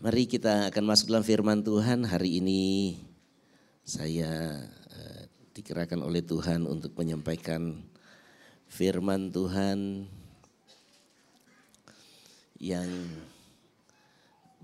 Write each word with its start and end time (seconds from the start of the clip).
Mari 0.00 0.24
kita 0.24 0.72
akan 0.72 0.84
masuk 0.88 1.12
dalam 1.12 1.20
firman 1.20 1.60
Tuhan. 1.60 2.08
Hari 2.08 2.40
ini 2.40 2.96
saya 3.84 4.64
uh, 4.96 5.22
dikerahkan 5.52 6.00
oleh 6.00 6.24
Tuhan 6.24 6.64
untuk 6.64 6.96
menyampaikan 6.96 7.84
firman 8.64 9.28
Tuhan 9.28 10.08
yang 12.56 12.88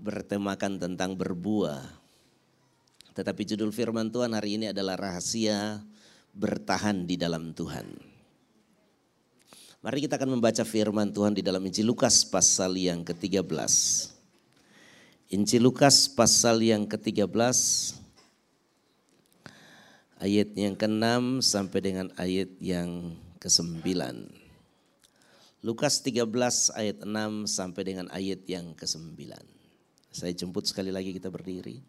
bertemakan 0.01 0.81
tentang 0.81 1.13
berbuah. 1.13 1.85
Tetapi 3.13 3.41
judul 3.45 3.69
firman 3.69 4.09
Tuhan 4.09 4.33
hari 4.33 4.57
ini 4.57 4.73
adalah 4.73 4.97
rahasia 4.97 5.85
bertahan 6.33 7.05
di 7.05 7.13
dalam 7.13 7.53
Tuhan. 7.53 7.85
Mari 9.85 10.01
kita 10.01 10.17
akan 10.17 10.41
membaca 10.41 10.65
firman 10.65 11.13
Tuhan 11.13 11.37
di 11.37 11.45
dalam 11.45 11.61
Injil 11.61 11.93
Lukas 11.93 12.25
pasal 12.25 12.73
yang 12.73 13.05
ke-13. 13.05 14.16
Injil 15.27 15.59
Lukas 15.59 16.07
pasal 16.07 16.63
yang 16.63 16.87
ke-13 16.87 17.27
ayat 20.23 20.49
yang 20.55 20.71
ke-6 20.71 21.43
sampai 21.43 21.79
dengan 21.83 22.07
ayat 22.15 22.47
yang 22.63 23.11
ke-9. 23.35 23.91
Lukas 25.67 25.99
13 25.99 26.31
ayat 26.79 27.03
6 27.03 27.43
sampai 27.43 27.81
dengan 27.83 28.07
ayat 28.15 28.39
yang 28.47 28.71
ke-9. 28.71 29.19
Saya 30.15 30.31
jemput 30.31 30.63
sekali 30.63 30.95
lagi 30.95 31.11
kita 31.11 31.27
berdiri. 31.27 31.83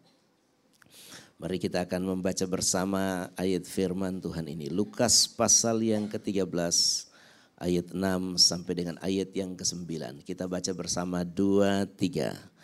Mari 1.39 1.63
kita 1.63 1.87
akan 1.87 2.19
membaca 2.19 2.43
bersama 2.43 3.31
ayat 3.39 3.63
firman 3.63 4.19
Tuhan 4.19 4.51
ini. 4.51 4.67
Lukas 4.67 5.31
pasal 5.31 5.79
yang 5.79 6.11
ke-13 6.11 6.43
ayat 7.55 7.87
6 7.95 8.35
sampai 8.35 8.73
dengan 8.75 8.99
ayat 8.99 9.31
yang 9.31 9.55
ke-9. 9.55 10.27
Kita 10.27 10.43
baca 10.51 10.71
bersama 10.75 11.23
2 11.23 11.87
3. 11.87 12.58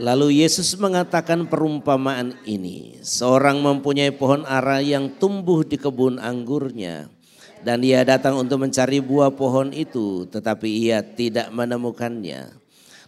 Lalu 0.00 0.40
Yesus 0.40 0.72
mengatakan 0.80 1.44
perumpamaan 1.44 2.32
ini. 2.48 2.96
Seorang 3.04 3.60
mempunyai 3.60 4.08
pohon 4.08 4.48
ara 4.48 4.80
yang 4.80 5.12
tumbuh 5.20 5.60
di 5.60 5.76
kebun 5.76 6.16
anggurnya. 6.16 7.12
Dan 7.60 7.84
ia 7.84 8.00
datang 8.00 8.40
untuk 8.40 8.64
mencari 8.64 9.04
buah 9.04 9.30
pohon 9.36 9.70
itu, 9.70 10.24
tetapi 10.32 10.66
ia 10.88 11.04
tidak 11.04 11.52
menemukannya. 11.52 12.56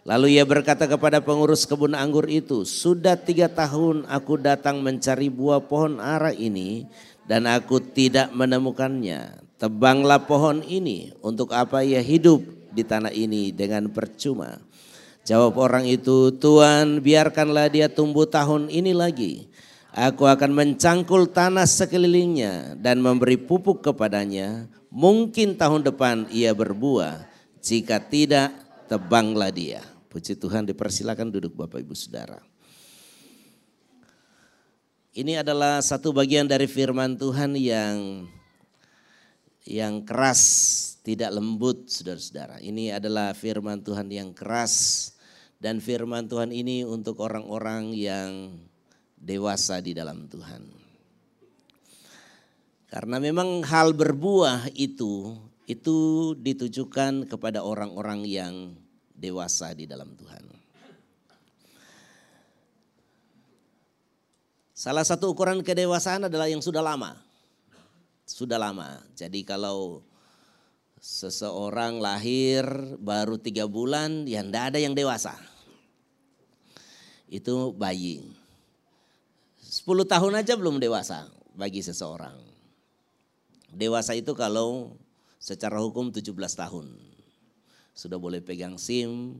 Lalu 0.05 0.36
ia 0.36 0.45
berkata 0.45 0.84
kepada 0.84 1.25
pengurus 1.25 1.64
kebun 1.64 1.97
anggur 1.97 2.28
itu, 2.28 2.69
sudah 2.69 3.17
tiga 3.17 3.48
tahun 3.48 4.05
aku 4.05 4.36
datang 4.36 4.84
mencari 4.84 5.33
buah 5.33 5.64
pohon 5.64 5.97
ara 5.97 6.36
ini 6.36 6.84
dan 7.25 7.48
aku 7.48 7.80
tidak 7.80 8.28
menemukannya. 8.36 9.41
Tebanglah 9.56 10.28
pohon 10.28 10.61
ini, 10.61 11.17
untuk 11.25 11.56
apa 11.56 11.80
ia 11.80 12.05
hidup 12.05 12.45
di 12.77 12.84
tanah 12.84 13.17
ini 13.17 13.48
dengan 13.48 13.89
percuma. 13.89 14.61
Jawab 15.25 15.56
orang 15.56 15.89
itu, 15.89 16.36
Tuhan 16.36 17.00
biarkanlah 17.00 17.72
dia 17.72 17.89
tumbuh 17.89 18.28
tahun 18.28 18.69
ini 18.69 18.92
lagi. 18.92 19.48
Aku 19.97 20.28
akan 20.28 20.53
mencangkul 20.53 21.33
tanah 21.33 21.64
sekelilingnya 21.64 22.77
dan 22.77 23.00
memberi 23.00 23.41
pupuk 23.41 23.80
kepadanya. 23.80 24.69
Mungkin 24.92 25.56
tahun 25.56 25.80
depan 25.80 26.28
ia 26.28 26.52
berbuah. 26.52 27.25
Jika 27.64 28.05
tidak, 28.05 28.52
tebanglah 28.84 29.48
dia. 29.48 29.80
Puji 30.12 30.36
Tuhan 30.36 30.69
dipersilakan 30.69 31.33
duduk 31.33 31.56
Bapak 31.56 31.80
Ibu 31.80 31.97
Saudara. 31.97 32.36
Ini 35.14 35.41
adalah 35.41 35.80
satu 35.80 36.12
bagian 36.12 36.45
dari 36.45 36.69
firman 36.69 37.17
Tuhan 37.17 37.55
yang 37.56 38.27
yang 39.64 40.05
keras, 40.05 40.42
tidak 41.00 41.33
lembut 41.33 41.89
saudara-saudara. 41.89 42.61
Ini 42.61 42.98
adalah 42.98 43.33
firman 43.33 43.80
Tuhan 43.80 44.11
yang 44.11 44.34
keras 44.36 45.14
dan 45.62 45.83
firman 45.83 46.27
Tuhan 46.30 46.50
ini 46.55 46.83
untuk 46.86 47.20
orang-orang 47.22 47.94
yang 47.94 48.55
dewasa 49.19 49.80
di 49.80 49.96
dalam 49.96 50.28
Tuhan. 50.28 50.62
Karena 52.91 53.19
memang 53.19 53.66
hal 53.66 53.91
berbuah 53.91 54.70
itu 54.79 55.34
itu 55.64 55.98
ditujukan 56.39 57.24
kepada 57.24 57.64
orang-orang 57.64 58.23
yang 58.29 58.55
dewasa 59.17 59.73
di 59.73 59.89
dalam 59.89 60.12
Tuhan. 60.12 60.45
Salah 64.74 65.06
satu 65.06 65.33
ukuran 65.33 65.64
kedewasaan 65.64 66.29
adalah 66.29 66.45
yang 66.45 66.61
sudah 66.61 66.84
lama. 66.84 67.17
Sudah 68.29 68.61
lama. 68.61 69.00
Jadi 69.17 69.40
kalau 69.40 70.05
seseorang 71.05 72.01
lahir 72.01 72.65
baru 72.97 73.37
tiga 73.37 73.69
bulan, 73.69 74.25
ya 74.25 74.41
tidak 74.41 74.73
ada 74.73 74.79
yang 74.81 74.97
dewasa 74.97 75.37
itu 77.29 77.77
bayi. 77.77 78.25
10 79.61 79.85
tahun 80.07 80.33
aja 80.39 80.55
belum 80.55 80.81
dewasa 80.81 81.29
bagi 81.53 81.85
seseorang. 81.85 82.39
Dewasa 83.75 84.15
itu 84.15 84.33
kalau 84.39 84.95
secara 85.42 85.83
hukum 85.83 86.09
17 86.15 86.31
tahun. 86.33 86.95
Sudah 87.91 88.19
boleh 88.19 88.39
pegang 88.39 88.79
SIM, 88.79 89.35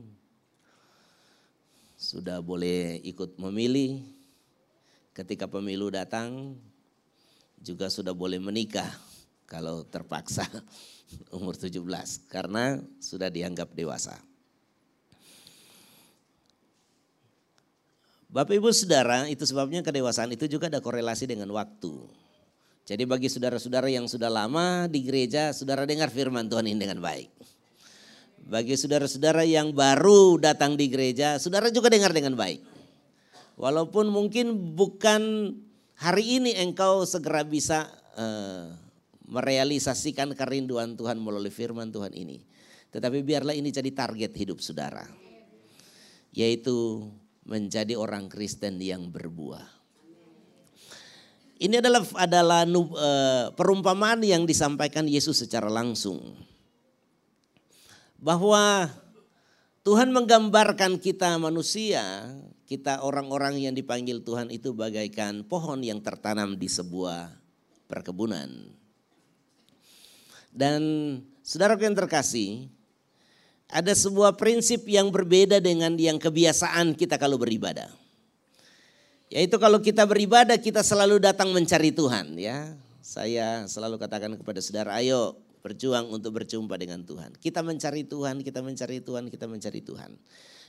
sudah 1.95 2.43
boleh 2.43 2.99
ikut 3.07 3.39
memilih. 3.39 4.03
Ketika 5.15 5.47
pemilu 5.47 5.87
datang 5.87 6.59
juga 7.63 7.87
sudah 7.87 8.11
boleh 8.11 8.37
menikah 8.43 8.91
kalau 9.47 9.87
terpaksa 9.87 10.43
umur 11.37 11.55
17 11.55 11.81
karena 12.31 12.79
sudah 12.99 13.29
dianggap 13.29 13.71
dewasa. 13.73 14.17
Bapak 18.35 18.51
Ibu 18.51 18.67
Saudara, 18.75 19.31
itu 19.31 19.47
sebabnya 19.47 19.79
kedewasaan 19.79 20.27
itu 20.35 20.43
juga 20.51 20.67
ada 20.67 20.83
korelasi 20.83 21.23
dengan 21.23 21.47
waktu. 21.55 21.95
Jadi 22.85 23.07
bagi 23.07 23.31
saudara-saudara 23.31 23.87
yang 23.87 24.11
sudah 24.11 24.27
lama 24.27 24.91
di 24.91 25.01
gereja, 25.07 25.55
saudara 25.55 25.87
dengar 25.87 26.11
firman 26.11 26.45
Tuhan 26.45 26.67
ini 26.67 26.77
dengan 26.77 26.99
baik. 26.99 27.31
Bagi 28.45 28.75
saudara-saudara 28.77 29.41
yang 29.47 29.71
baru 29.71 30.37
datang 30.37 30.77
di 30.77 30.91
gereja, 30.91 31.39
saudara 31.39 31.71
juga 31.71 31.89
dengar 31.89 32.11
dengan 32.11 32.35
baik. 32.35 32.59
Walaupun 33.55 34.11
mungkin 34.11 34.75
bukan 34.75 35.55
hari 35.95 36.43
ini 36.43 36.59
engkau 36.59 37.07
segera 37.07 37.41
bisa 37.47 37.87
uh, 38.19 38.69
merealisasikan 39.25 40.33
kerinduan 40.37 40.93
Tuhan 40.93 41.17
melalui 41.17 41.53
firman 41.53 41.89
Tuhan 41.89 42.13
ini. 42.13 42.45
Tetapi 42.93 43.25
biarlah 43.25 43.57
ini 43.57 43.73
jadi 43.73 43.91
target 43.91 44.31
hidup 44.37 44.61
saudara. 44.63 45.03
Yaitu 46.31 47.09
menjadi 47.45 47.93
orang 47.97 48.31
Kristen 48.31 48.81
yang 48.81 49.09
berbuah. 49.09 49.65
Ini 51.55 51.79
adalah 51.79 52.03
adalah 52.19 52.61
uh, 52.67 53.45
perumpamaan 53.55 54.19
yang 54.19 54.43
disampaikan 54.43 55.07
Yesus 55.07 55.39
secara 55.39 55.71
langsung. 55.71 56.35
Bahwa 58.19 58.91
Tuhan 59.85 60.11
menggambarkan 60.11 60.99
kita 60.99 61.37
manusia, 61.39 62.27
kita 62.65 63.05
orang-orang 63.05 63.61
yang 63.61 63.73
dipanggil 63.77 64.25
Tuhan 64.25 64.51
itu 64.51 64.75
bagaikan 64.75 65.45
pohon 65.45 65.79
yang 65.85 66.01
tertanam 66.01 66.57
di 66.59 66.67
sebuah 66.67 67.31
perkebunan. 67.87 68.73
Dan 70.55 70.81
saudara 71.43 71.75
yang 71.75 71.91
terkasih, 71.91 72.71
ada 73.67 73.91
sebuah 73.91 74.39
prinsip 74.39 74.87
yang 74.87 75.11
berbeda 75.11 75.59
dengan 75.59 75.99
yang 75.99 76.15
kebiasaan 76.15 76.95
kita 76.95 77.19
kalau 77.19 77.35
beribadah. 77.35 77.91
Yaitu 79.27 79.59
kalau 79.59 79.83
kita 79.83 80.07
beribadah 80.07 80.55
kita 80.55 80.79
selalu 80.79 81.19
datang 81.19 81.51
mencari 81.51 81.91
Tuhan 81.91 82.39
ya. 82.39 82.71
Saya 83.03 83.67
selalu 83.67 83.99
katakan 83.99 84.33
kepada 84.39 84.63
saudara, 84.63 84.95
ayo 84.97 85.37
berjuang 85.59 86.07
untuk 86.09 86.39
berjumpa 86.39 86.73
dengan 86.79 87.03
Tuhan. 87.03 87.35
Kita 87.35 87.59
mencari 87.59 88.07
Tuhan, 88.07 88.41
kita 88.41 88.63
mencari 88.63 88.97
Tuhan, 89.03 89.23
kita 89.27 89.45
mencari 89.45 89.81
Tuhan. 89.83 90.15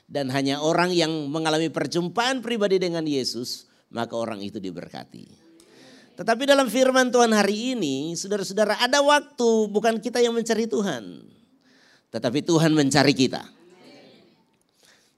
Dan 0.03 0.29
hanya 0.35 0.59
orang 0.61 0.91
yang 0.91 1.09
mengalami 1.31 1.71
perjumpaan 1.71 2.43
pribadi 2.43 2.77
dengan 2.77 3.07
Yesus, 3.07 3.71
maka 3.89 4.13
orang 4.19 4.43
itu 4.43 4.59
diberkati. 4.59 5.46
Tetapi 6.17 6.49
dalam 6.49 6.65
firman 6.65 7.13
Tuhan 7.13 7.29
hari 7.29 7.77
ini, 7.77 8.17
saudara-saudara 8.17 8.81
ada 8.81 9.05
waktu 9.05 9.49
bukan 9.69 10.01
kita 10.01 10.17
yang 10.17 10.33
mencari 10.33 10.65
Tuhan. 10.65 11.21
Tetapi 12.09 12.41
Tuhan 12.41 12.73
mencari 12.73 13.13
kita. 13.13 13.45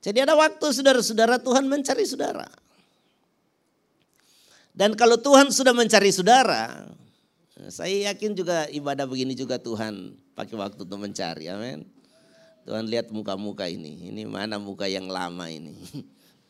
Jadi 0.04 0.20
ada 0.20 0.36
waktu 0.36 0.68
saudara-saudara 0.76 1.40
Tuhan 1.40 1.72
mencari 1.72 2.04
saudara. 2.04 2.48
Dan 4.76 4.96
kalau 5.00 5.16
Tuhan 5.16 5.56
sudah 5.56 5.72
mencari 5.72 6.12
saudara, 6.12 6.88
saya 7.72 8.12
yakin 8.12 8.36
juga 8.36 8.68
ibadah 8.68 9.08
begini 9.08 9.36
juga 9.36 9.56
Tuhan 9.60 10.20
pakai 10.36 10.56
waktu 10.56 10.84
untuk 10.84 11.00
mencari. 11.00 11.48
Amin. 11.48 11.88
Tuhan 12.68 12.88
lihat 12.92 13.08
muka-muka 13.12 13.72
ini. 13.72 14.12
Ini 14.12 14.28
mana 14.28 14.60
muka 14.60 14.88
yang 14.88 15.08
lama 15.08 15.48
ini. 15.48 15.76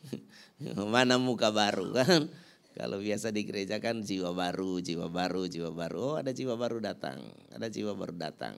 mana 0.94 1.18
muka 1.22 1.54
baru 1.54 1.94
kan. 1.94 2.26
Kalau 2.70 3.02
biasa 3.02 3.34
di 3.34 3.42
gereja 3.42 3.82
kan 3.82 3.98
jiwa 4.06 4.30
baru, 4.30 4.78
jiwa 4.78 5.10
baru, 5.10 5.50
jiwa 5.50 5.74
baru. 5.74 5.98
Oh 5.98 6.14
ada 6.18 6.30
jiwa 6.30 6.54
baru 6.54 6.78
datang, 6.78 7.18
ada 7.50 7.66
jiwa 7.66 7.98
baru 7.98 8.14
datang. 8.14 8.54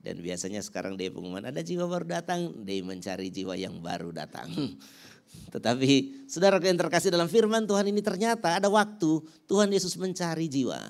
Dan 0.00 0.20
biasanya 0.20 0.60
sekarang 0.60 0.96
dia 1.00 1.08
pengumuman 1.08 1.44
ada 1.44 1.60
jiwa 1.64 1.84
baru 1.88 2.04
datang, 2.08 2.52
dia 2.64 2.80
mencari 2.84 3.28
jiwa 3.28 3.56
yang 3.56 3.80
baru 3.84 4.12
datang. 4.12 4.48
Tetapi 5.54 6.24
saudara 6.28 6.60
yang 6.60 6.76
terkasih 6.76 7.12
dalam 7.12 7.28
firman 7.28 7.64
Tuhan 7.68 7.88
ini 7.88 8.00
ternyata 8.00 8.60
ada 8.60 8.68
waktu 8.68 9.24
Tuhan 9.48 9.72
Yesus 9.72 9.96
mencari 9.96 10.48
jiwa. 10.48 10.80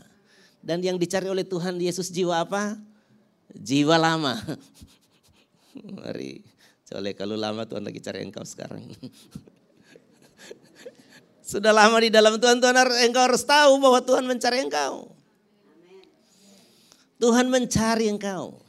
Dan 0.64 0.80
yang 0.80 0.96
dicari 0.96 1.28
oleh 1.28 1.44
Tuhan 1.44 1.78
Yesus 1.78 2.10
jiwa 2.10 2.42
apa? 2.42 2.78
Jiwa 3.54 3.98
lama. 4.00 4.34
Mari, 5.98 6.42
soalnya 6.86 7.14
kalau 7.18 7.34
lama 7.34 7.66
Tuhan 7.66 7.82
lagi 7.86 8.00
cari 8.02 8.22
engkau 8.22 8.46
sekarang. 8.46 8.82
Sudah 11.44 11.76
lama 11.76 12.00
di 12.00 12.08
dalam 12.08 12.40
Tuhan, 12.40 12.56
Tuhan 12.56 12.72
engkau 13.04 13.20
harus 13.28 13.44
tahu 13.44 13.76
bahwa 13.76 14.00
Tuhan 14.00 14.24
mencari 14.24 14.64
engkau. 14.64 15.12
Tuhan 17.20 17.52
mencari 17.52 18.08
engkau. 18.08 18.64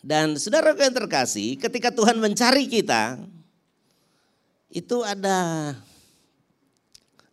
Dan 0.00 0.38
saudara 0.38 0.72
yang 0.78 0.94
terkasih, 0.94 1.58
ketika 1.58 1.90
Tuhan 1.90 2.22
mencari 2.22 2.70
kita, 2.70 3.18
itu 4.70 5.02
ada 5.02 5.74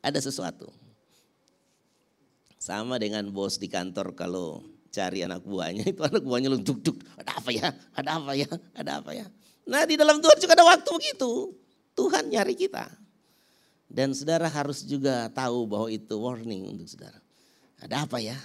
ada 0.02 0.20
sesuatu. 0.20 0.74
Sama 2.58 3.00
dengan 3.00 3.24
bos 3.30 3.62
di 3.62 3.70
kantor 3.72 4.18
kalau 4.18 4.66
cari 4.90 5.22
anak 5.22 5.46
buahnya, 5.46 5.86
itu 5.94 6.02
anak 6.02 6.26
buahnya 6.26 6.50
luntuk 6.50 6.82
duk 6.82 6.98
ada 7.16 7.38
apa 7.38 7.50
ya, 7.54 7.70
ada 7.94 8.10
apa 8.20 8.32
ya, 8.34 8.50
ada 8.74 8.92
apa 9.00 9.12
ya. 9.14 9.30
Nah 9.70 9.86
di 9.86 9.96
dalam 9.96 10.18
Tuhan 10.18 10.38
juga 10.42 10.58
ada 10.58 10.66
waktu 10.66 10.90
begitu. 10.98 11.54
Tuhan 11.98 12.30
nyari 12.30 12.54
kita. 12.54 12.86
Dan 13.90 14.14
saudara 14.14 14.46
harus 14.46 14.86
juga 14.86 15.26
tahu 15.34 15.66
bahwa 15.66 15.90
itu 15.90 16.14
warning 16.14 16.70
untuk 16.78 16.86
saudara. 16.86 17.18
Ada 17.82 18.06
apa 18.06 18.22
ya? 18.22 18.38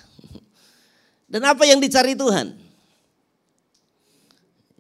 Dan 1.33 1.45
apa 1.45 1.69
yang 1.69 1.77
dicari 1.77 2.17
Tuhan? 2.17 2.57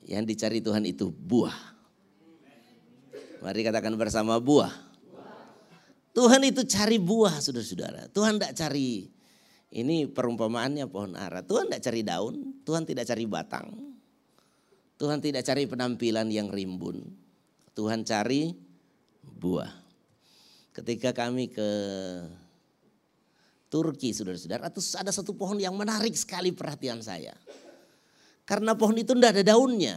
Yang 0.08 0.24
dicari 0.32 0.58
Tuhan 0.64 0.88
itu 0.88 1.12
buah. 1.12 1.54
Mari 3.44 3.60
katakan 3.60 3.92
bersama 3.98 4.40
buah. 4.40 4.70
Tuhan 6.12 6.44
itu 6.44 6.62
cari 6.68 7.00
buah 7.00 7.40
saudara-saudara. 7.40 8.12
Tuhan 8.12 8.36
tidak 8.36 8.52
cari, 8.52 9.08
ini 9.72 10.04
perumpamaannya 10.04 10.84
pohon 10.86 11.16
ara. 11.16 11.40
Tuhan 11.40 11.72
tidak 11.72 11.82
cari 11.88 12.00
daun, 12.04 12.34
Tuhan 12.62 12.84
tidak 12.84 13.08
cari 13.08 13.24
batang. 13.24 13.68
Tuhan 15.00 15.18
tidak 15.24 15.42
cari 15.42 15.64
penampilan 15.64 16.28
yang 16.28 16.52
rimbun. 16.52 17.21
Tuhan 17.72 18.04
cari 18.04 18.52
buah. 19.24 19.72
Ketika 20.72 21.12
kami 21.12 21.52
ke 21.52 21.70
Turki, 23.72 24.12
saudara-saudara, 24.12 24.68
ada 24.68 25.12
satu 25.12 25.32
pohon 25.32 25.56
yang 25.56 25.72
menarik 25.72 26.12
sekali 26.12 26.52
perhatian 26.52 27.00
saya. 27.00 27.32
Karena 28.44 28.76
pohon 28.76 29.00
itu 29.00 29.16
tidak 29.16 29.40
ada 29.40 29.56
daunnya. 29.56 29.96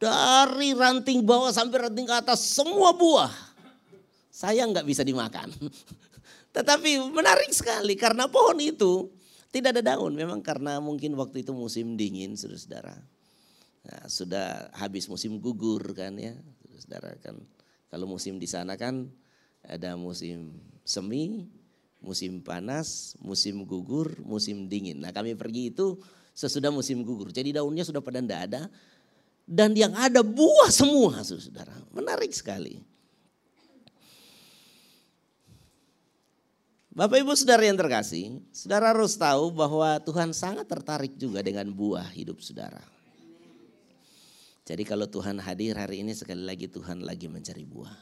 Dari 0.00 0.72
ranting 0.72 1.20
bawah 1.20 1.52
sampai 1.52 1.88
ranting 1.88 2.08
ke 2.08 2.16
atas 2.16 2.40
semua 2.40 2.96
buah. 2.96 3.28
Saya 4.32 4.64
nggak 4.64 4.88
bisa 4.88 5.04
dimakan. 5.04 5.52
Tetapi 6.56 7.12
menarik 7.12 7.52
sekali 7.52 7.92
karena 7.92 8.24
pohon 8.24 8.56
itu 8.56 9.12
tidak 9.52 9.76
ada 9.76 9.92
daun. 9.94 10.16
Memang 10.16 10.40
karena 10.40 10.80
mungkin 10.80 11.12
waktu 11.20 11.44
itu 11.44 11.52
musim 11.52 12.00
dingin, 12.00 12.40
saudara-saudara. 12.40 12.96
Nah, 13.90 14.06
sudah 14.06 14.70
habis 14.78 15.10
musim 15.10 15.42
gugur 15.42 15.82
kan 15.98 16.14
ya, 16.14 16.38
saudara 16.78 17.10
kan. 17.18 17.34
Kalau 17.90 18.06
musim 18.06 18.38
di 18.38 18.46
sana 18.46 18.78
kan 18.78 19.10
ada 19.66 19.98
musim 19.98 20.54
semi, 20.86 21.50
musim 21.98 22.38
panas, 22.38 23.18
musim 23.18 23.66
gugur, 23.66 24.14
musim 24.22 24.70
dingin. 24.70 25.02
Nah 25.02 25.10
kami 25.10 25.34
pergi 25.34 25.74
itu 25.74 25.98
sesudah 26.38 26.70
musim 26.70 27.02
gugur. 27.02 27.34
Jadi 27.34 27.50
daunnya 27.58 27.82
sudah 27.82 27.98
pada 27.98 28.22
tidak 28.22 28.40
ada. 28.46 28.62
Dan 29.42 29.74
yang 29.74 29.90
ada 29.98 30.22
buah 30.22 30.70
semua 30.70 31.26
saudara. 31.26 31.74
Menarik 31.90 32.30
sekali. 32.30 32.78
Bapak 36.94 37.22
ibu 37.22 37.34
saudara 37.34 37.66
yang 37.66 37.78
terkasih, 37.78 38.38
saudara 38.54 38.94
harus 38.94 39.18
tahu 39.18 39.50
bahwa 39.50 39.98
Tuhan 40.02 40.30
sangat 40.30 40.66
tertarik 40.70 41.18
juga 41.18 41.42
dengan 41.42 41.66
buah 41.70 42.06
hidup 42.14 42.38
saudara. 42.38 42.82
Jadi 44.70 44.86
kalau 44.86 45.10
Tuhan 45.10 45.42
hadir 45.42 45.74
hari 45.74 46.06
ini 46.06 46.14
sekali 46.14 46.46
lagi 46.46 46.70
Tuhan 46.70 47.02
lagi 47.02 47.26
mencari 47.26 47.66
buah. 47.66 47.98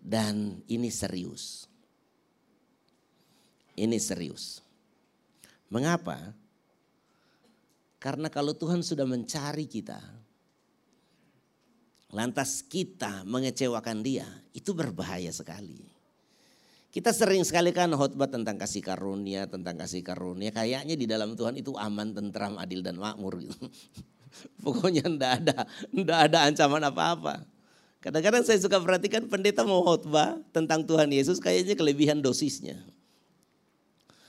Dan 0.00 0.64
ini 0.72 0.88
serius. 0.88 1.68
Ini 3.76 4.00
serius. 4.00 4.64
Mengapa? 5.68 6.32
Karena 8.00 8.32
kalau 8.32 8.56
Tuhan 8.56 8.80
sudah 8.80 9.04
mencari 9.04 9.68
kita, 9.68 10.00
lantas 12.08 12.64
kita 12.64 13.28
mengecewakan 13.28 14.00
dia, 14.00 14.24
itu 14.56 14.72
berbahaya 14.72 15.28
sekali. 15.28 15.84
Kita 16.88 17.12
sering 17.12 17.44
sekali 17.44 17.68
kan 17.74 17.92
khotbah 17.92 18.32
tentang 18.32 18.56
kasih 18.56 18.80
karunia, 18.80 19.44
tentang 19.44 19.76
kasih 19.76 20.00
karunia. 20.00 20.56
Kayaknya 20.56 20.94
di 20.96 21.04
dalam 21.04 21.36
Tuhan 21.36 21.60
itu 21.60 21.76
aman, 21.76 22.16
tentram, 22.16 22.56
adil 22.56 22.80
dan 22.80 22.96
makmur 22.96 23.44
gitu. 23.44 23.60
Pokoknya 24.64 25.06
ndak 25.06 25.32
ada, 25.42 25.56
ndak 25.92 26.18
ada 26.30 26.38
ancaman 26.48 26.82
apa-apa. 26.84 27.44
Kadang-kadang 28.04 28.44
saya 28.44 28.60
suka 28.60 28.76
perhatikan 28.80 29.24
pendeta 29.24 29.64
mau 29.64 29.80
khotbah 29.80 30.36
tentang 30.52 30.84
Tuhan 30.84 31.08
Yesus 31.08 31.40
kayaknya 31.40 31.72
kelebihan 31.72 32.20
dosisnya. 32.20 32.76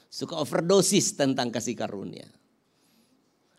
Suka 0.07 0.39
overdosis 0.39 1.11
tentang 1.11 1.51
kasih 1.51 1.75
karunia. 1.75 2.23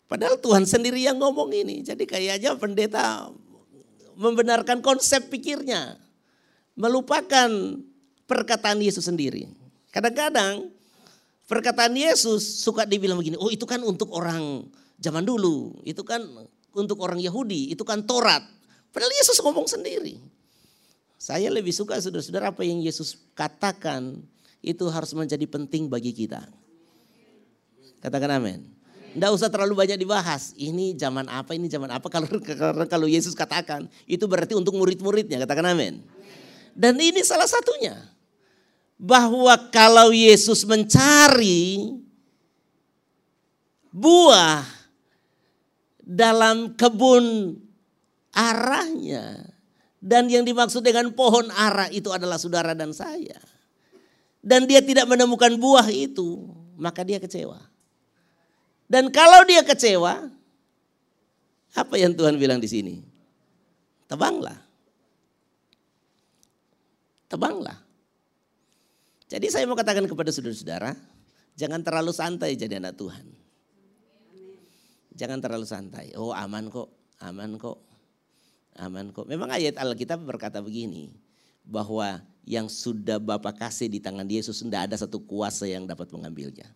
Padahal 0.09 0.41
Tuhan 0.41 0.65
sendiri 0.65 1.05
yang 1.05 1.21
ngomong 1.21 1.53
ini. 1.53 1.85
Jadi 1.85 2.09
kayaknya 2.09 2.57
pendeta 2.57 3.29
membenarkan 4.17 4.81
konsep 4.81 5.29
pikirnya. 5.29 6.01
Melupakan 6.79 7.51
perkataan 8.25 8.81
Yesus 8.81 9.05
sendiri. 9.05 9.53
Kadang-kadang 9.93 10.73
perkataan 11.45 11.93
Yesus 11.93 12.65
suka 12.65 12.89
dibilang 12.89 13.21
begini, 13.21 13.37
oh 13.37 13.49
itu 13.53 13.65
kan 13.69 13.81
untuk 13.85 14.13
orang 14.13 14.67
zaman 15.01 15.25
dulu. 15.25 15.81
Itu 15.85 16.03
kan 16.03 16.23
untuk 16.77 17.01
orang 17.01 17.21
Yahudi, 17.21 17.73
itu 17.73 17.83
kan 17.83 18.05
Torat. 18.05 18.45
Padahal 18.93 19.13
Yesus 19.17 19.41
ngomong 19.41 19.69
sendiri. 19.69 20.21
Saya 21.17 21.49
lebih 21.49 21.73
suka 21.73 21.97
saudara-saudara 21.97 22.53
apa 22.53 22.61
yang 22.61 22.85
Yesus 22.85 23.17
katakan 23.33 24.21
itu 24.61 24.85
harus 24.93 25.17
menjadi 25.17 25.45
penting 25.49 25.89
bagi 25.89 26.13
kita. 26.13 26.45
Katakan 28.05 28.37
amin. 28.37 28.61
Tidak 29.17 29.33
usah 29.33 29.49
terlalu 29.49 29.73
banyak 29.73 29.97
dibahas. 29.97 30.53
Ini 30.61 30.93
zaman 31.01 31.25
apa, 31.33 31.57
ini 31.57 31.73
zaman 31.73 31.89
apa. 31.89 32.05
Kalau 32.13 32.29
kalau 32.93 33.09
Yesus 33.09 33.33
katakan, 33.33 33.89
itu 34.05 34.29
berarti 34.29 34.53
untuk 34.53 34.77
murid-muridnya. 34.77 35.41
Katakan 35.49 35.73
amin. 35.73 36.05
Dan 36.77 37.01
ini 37.01 37.25
salah 37.25 37.49
satunya. 37.49 37.97
Bahwa 39.01 39.57
kalau 39.73 40.13
Yesus 40.13 40.69
mencari 40.69 41.97
buah 43.89 44.76
dalam 46.07 46.79
kebun 46.79 47.59
arahnya. 48.31 49.51
Dan 49.99 50.31
yang 50.31 50.47
dimaksud 50.47 50.87
dengan 50.87 51.11
pohon 51.11 51.51
arah 51.51 51.91
itu 51.91 52.15
adalah 52.15 52.39
saudara 52.39 52.79
dan 52.79 52.95
saya. 52.95 53.43
Dan 54.39 54.71
dia 54.71 54.79
tidak 54.79 55.11
menemukan 55.11 55.51
buah 55.59 55.91
itu, 55.91 56.47
maka 56.79 57.03
dia 57.03 57.19
kecewa. 57.19 57.59
Dan 58.87 59.11
kalau 59.11 59.43
dia 59.43 59.67
kecewa, 59.67 60.31
apa 61.75 61.95
yang 61.99 62.15
Tuhan 62.15 62.39
bilang 62.39 62.63
di 62.63 62.71
sini? 62.71 63.03
Tebanglah. 64.07 64.55
Tebanglah. 67.27 67.83
Jadi 69.27 69.51
saya 69.51 69.67
mau 69.67 69.75
katakan 69.75 70.07
kepada 70.07 70.31
saudara-saudara, 70.31 70.95
jangan 71.59 71.83
terlalu 71.83 72.15
santai 72.15 72.55
jadi 72.55 72.79
anak 72.79 72.95
Tuhan. 72.95 73.46
Jangan 75.17 75.41
terlalu 75.41 75.65
santai. 75.65 76.13
Oh 76.13 76.37
aman 76.37 76.69
kok, 76.69 76.93
aman 77.25 77.57
kok, 77.57 77.81
aman 78.77 79.09
kok. 79.17 79.25
Memang 79.25 79.49
ayat 79.49 79.81
Alkitab 79.81 80.21
berkata 80.21 80.61
begini, 80.61 81.09
bahwa 81.65 82.21
yang 82.47 82.69
sudah 82.71 83.19
Bapak 83.19 83.59
kasih 83.59 83.89
di 83.91 83.99
tangan 83.99 84.29
Yesus 84.29 84.63
tidak 84.63 84.93
ada 84.93 84.97
satu 85.01 85.25
kuasa 85.25 85.65
yang 85.67 85.89
dapat 85.89 86.13
mengambilnya. 86.15 86.69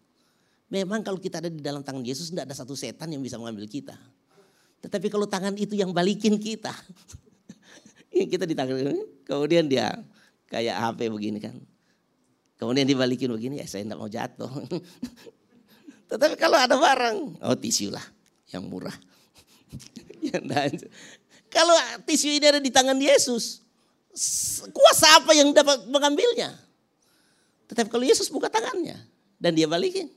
Memang 0.73 1.05
kalau 1.05 1.21
kita 1.21 1.39
ada 1.39 1.53
di 1.53 1.61
dalam 1.61 1.85
tangan 1.85 2.03
Yesus 2.03 2.33
tidak 2.33 2.51
ada 2.51 2.57
satu 2.57 2.73
setan 2.73 3.13
yang 3.13 3.21
bisa 3.21 3.37
mengambil 3.37 3.69
kita. 3.69 3.95
Tetapi 4.81 5.13
kalau 5.13 5.29
tangan 5.29 5.55
itu 5.61 5.77
yang 5.77 5.93
balikin 5.93 6.41
kita. 6.41 6.73
kita 8.33 8.49
di 8.49 8.57
tangan 8.57 8.97
kemudian 9.29 9.69
dia 9.69 10.01
kayak 10.49 10.75
HP 10.81 11.13
begini 11.13 11.39
kan. 11.39 11.55
Kemudian 12.57 12.89
dibalikin 12.89 13.31
begini 13.31 13.61
ya 13.61 13.67
saya 13.69 13.85
tidak 13.85 14.01
mau 14.01 14.11
jatuh. 14.11 14.51
Tetapi 16.11 16.35
kalau 16.35 16.59
ada 16.59 16.75
barang, 16.75 17.39
oh 17.39 17.55
tisu 17.55 17.95
lah 17.95 18.20
yang 18.51 18.67
murah. 18.67 18.95
Kalau 21.51 21.77
tisu 22.07 22.31
ini 22.31 22.47
ada 22.47 22.63
di 22.63 22.71
tangan 22.71 22.95
Yesus, 22.95 23.63
kuasa 24.71 25.19
apa 25.19 25.35
yang 25.35 25.51
dapat 25.51 25.83
mengambilnya? 25.91 26.55
Tetapi 27.71 27.87
kalau 27.87 28.03
Yesus 28.03 28.31
buka 28.31 28.51
tangannya 28.51 28.99
dan 29.39 29.55
dia 29.55 29.67
balikin, 29.67 30.11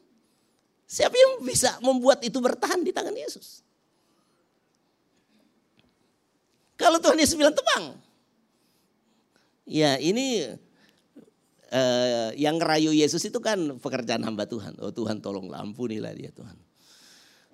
siapa 0.90 1.14
yang 1.14 1.46
bisa 1.46 1.78
membuat 1.82 2.22
itu 2.26 2.38
bertahan 2.38 2.82
di 2.82 2.90
tangan 2.94 3.14
Yesus? 3.14 3.62
Kalau 6.78 6.98
Tuhan 6.98 7.18
Yesus 7.18 7.38
bilang 7.38 7.54
tebang. 7.54 7.98
Ya 9.64 9.96
ini 10.02 10.44
uh, 11.72 12.30
yang 12.36 12.60
ngerayu 12.60 12.92
Yesus 12.92 13.24
itu 13.24 13.40
kan 13.40 13.58
pekerjaan 13.80 14.22
hamba 14.26 14.44
Tuhan. 14.46 14.78
Oh 14.82 14.92
Tuhan 14.92 15.24
tolonglah 15.24 15.64
ampunilah 15.64 16.12
dia 16.12 16.30
Tuhan. 16.34 16.58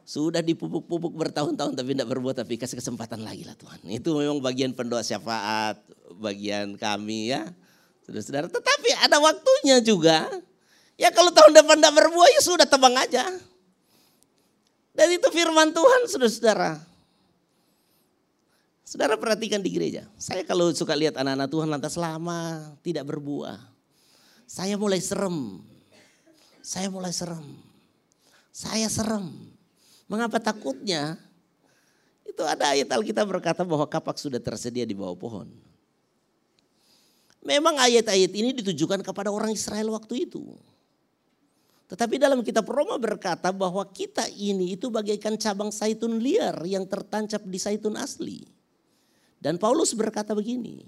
Sudah 0.09 0.41
dipupuk-pupuk 0.41 1.13
bertahun-tahun 1.13 1.77
tapi 1.77 1.93
tidak 1.93 2.09
berbuat 2.09 2.41
tapi 2.41 2.57
kasih 2.57 2.81
kesempatan 2.81 3.21
lagi 3.21 3.45
lah 3.45 3.53
Tuhan. 3.53 3.77
Itu 3.93 4.17
memang 4.17 4.41
bagian 4.41 4.73
pendoa 4.73 5.05
syafaat, 5.05 5.77
bagian 6.17 6.73
kami 6.81 7.29
ya. 7.29 7.45
Saudara-saudara, 8.01 8.49
tetapi 8.49 8.89
ada 9.05 9.21
waktunya 9.21 9.77
juga. 9.85 10.25
Ya 10.97 11.13
kalau 11.13 11.29
tahun 11.29 11.53
depan 11.53 11.77
tidak 11.77 11.93
berbuah 11.93 12.25
ya 12.25 12.41
sudah 12.41 12.65
tebang 12.65 12.97
aja. 12.97 13.21
Dan 14.97 15.13
itu 15.13 15.29
firman 15.29 15.69
Tuhan 15.77 16.01
saudara-saudara. 16.09 16.81
Saudara 18.81 19.13
perhatikan 19.13 19.61
di 19.61 19.69
gereja. 19.69 20.09
Saya 20.17 20.41
kalau 20.41 20.73
suka 20.73 20.97
lihat 20.97 21.21
anak-anak 21.21 21.53
Tuhan 21.53 21.69
lantas 21.69 21.93
lama 21.93 22.73
tidak 22.81 23.05
berbuah. 23.05 23.61
Saya 24.49 24.73
mulai 24.73 25.05
serem. 25.05 25.61
Saya 26.65 26.89
mulai 26.89 27.13
serem. 27.13 27.45
Saya 28.49 28.89
serem. 28.89 29.58
Mengapa 30.09 30.41
takutnya? 30.41 31.15
Itu 32.25 32.41
ada 32.41 32.73
ayat 32.73 32.89
Alkitab 32.89 33.29
berkata 33.29 33.61
bahwa 33.61 33.85
kapak 33.85 34.17
sudah 34.17 34.41
tersedia 34.41 34.83
di 34.83 34.97
bawah 34.97 35.13
pohon. 35.13 35.47
Memang 37.45 37.79
ayat-ayat 37.79 38.35
ini 38.35 38.51
ditujukan 38.51 38.99
kepada 38.99 39.31
orang 39.31 39.55
Israel 39.55 39.95
waktu 39.95 40.27
itu. 40.27 40.43
Tetapi 41.89 42.21
dalam 42.21 42.45
kitab 42.45 42.69
Roma 42.69 42.99
berkata 43.01 43.49
bahwa 43.49 43.81
kita 43.89 44.29
ini 44.29 44.77
itu 44.77 44.93
bagaikan 44.93 45.39
cabang 45.39 45.73
saitun 45.73 46.21
liar 46.21 46.61
yang 46.67 46.85
tertancap 46.85 47.41
di 47.47 47.57
saitun 47.57 47.97
asli. 47.97 48.45
Dan 49.39 49.57
Paulus 49.57 49.95
berkata 49.95 50.35
begini, 50.35 50.85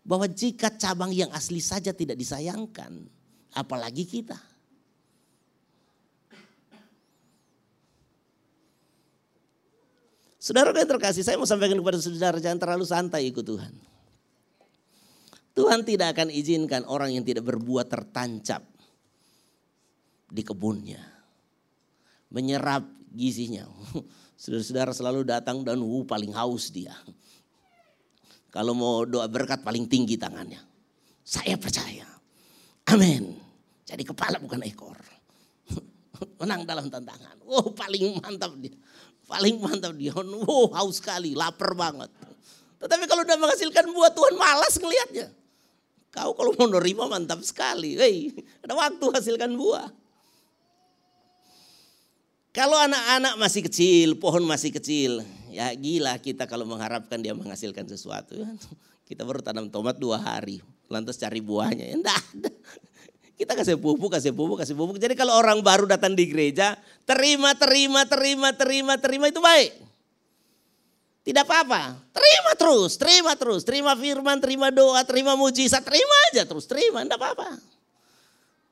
bahwa 0.00 0.26
jika 0.26 0.72
cabang 0.72 1.12
yang 1.12 1.30
asli 1.30 1.60
saja 1.60 1.92
tidak 1.92 2.16
disayangkan, 2.16 3.06
apalagi 3.52 4.08
kita. 4.08 4.49
Saudara 10.50 10.74
yang 10.74 10.90
terkasih, 10.98 11.22
saya 11.22 11.38
mau 11.38 11.46
sampaikan 11.46 11.78
kepada 11.78 12.02
saudara 12.02 12.42
jangan 12.42 12.58
terlalu 12.58 12.82
santai 12.82 13.22
ikut 13.30 13.46
Tuhan. 13.46 13.70
Tuhan 15.54 15.86
tidak 15.86 16.18
akan 16.18 16.26
izinkan 16.34 16.82
orang 16.90 17.14
yang 17.14 17.22
tidak 17.22 17.46
berbuat 17.46 17.86
tertancap 17.86 18.58
di 20.26 20.42
kebunnya. 20.42 21.06
Menyerap 22.34 22.82
gizinya. 23.14 23.62
Saudara-saudara 24.42 24.90
selalu 24.90 25.22
datang 25.22 25.62
dan 25.62 25.78
uh, 25.78 26.02
paling 26.02 26.34
haus 26.34 26.74
dia. 26.74 26.98
Kalau 28.50 28.74
mau 28.74 29.06
doa 29.06 29.30
berkat 29.30 29.62
paling 29.62 29.86
tinggi 29.86 30.18
tangannya. 30.18 30.58
Saya 31.22 31.54
percaya. 31.62 32.10
Amin. 32.90 33.38
Jadi 33.86 34.02
kepala 34.02 34.42
bukan 34.42 34.66
ekor. 34.66 34.98
Menang 36.42 36.66
dalam 36.66 36.90
tantangan. 36.90 37.38
Oh 37.46 37.70
paling 37.70 38.18
mantap 38.18 38.50
dia. 38.58 38.74
Paling 39.30 39.62
mantap 39.62 39.94
dia. 39.94 40.10
Oh 40.50 40.66
haus 40.74 40.98
sekali, 40.98 41.38
lapar 41.38 41.78
banget. 41.78 42.10
Tetapi 42.82 43.06
kalau 43.06 43.22
udah 43.22 43.38
menghasilkan 43.38 43.86
buah 43.94 44.10
Tuhan 44.10 44.34
malas 44.34 44.74
ngelihatnya. 44.74 45.30
Kau 46.10 46.34
kalau 46.34 46.50
mau 46.58 46.66
nerima 46.66 47.06
mantap 47.06 47.38
sekali. 47.46 47.94
Hei, 47.94 48.34
ada 48.66 48.74
waktu 48.74 49.06
hasilkan 49.14 49.54
buah. 49.54 49.86
Kalau 52.50 52.74
anak-anak 52.74 53.38
masih 53.38 53.62
kecil, 53.70 54.18
pohon 54.18 54.42
masih 54.42 54.74
kecil, 54.74 55.22
ya 55.54 55.70
gila 55.70 56.18
kita 56.18 56.50
kalau 56.50 56.66
mengharapkan 56.66 57.22
dia 57.22 57.30
menghasilkan 57.30 57.86
sesuatu. 57.86 58.34
Kita 59.10 59.26
baru 59.26 59.42
tanam 59.42 59.66
tomat 59.70 59.98
dua 59.98 60.22
hari, 60.22 60.62
lantas 60.86 61.18
cari 61.18 61.42
buahnya. 61.42 61.82
Ya, 61.90 61.94
enggak 61.98 62.14
ada. 62.14 62.50
Kita 63.40 63.56
kasih 63.56 63.80
pupuk, 63.80 64.12
kasih 64.12 64.36
pupuk, 64.36 64.60
kasih 64.60 64.76
pupuk. 64.76 65.00
Jadi 65.00 65.16
kalau 65.16 65.32
orang 65.32 65.64
baru 65.64 65.88
datang 65.88 66.12
di 66.12 66.28
gereja, 66.28 66.76
terima, 67.08 67.56
terima, 67.56 68.04
terima, 68.04 68.52
terima, 68.52 69.00
terima 69.00 69.32
itu 69.32 69.40
baik. 69.40 69.80
Tidak 71.24 71.48
apa-apa. 71.48 71.96
Terima 72.12 72.52
terus, 72.52 73.00
terima 73.00 73.32
terus. 73.40 73.64
Terima 73.64 73.96
firman, 73.96 74.36
terima 74.44 74.68
doa, 74.68 75.00
terima 75.08 75.40
mujizat, 75.40 75.80
terima 75.80 76.12
aja 76.28 76.44
terus, 76.44 76.68
terima, 76.68 77.00
tidak 77.00 77.16
apa-apa. 77.16 77.56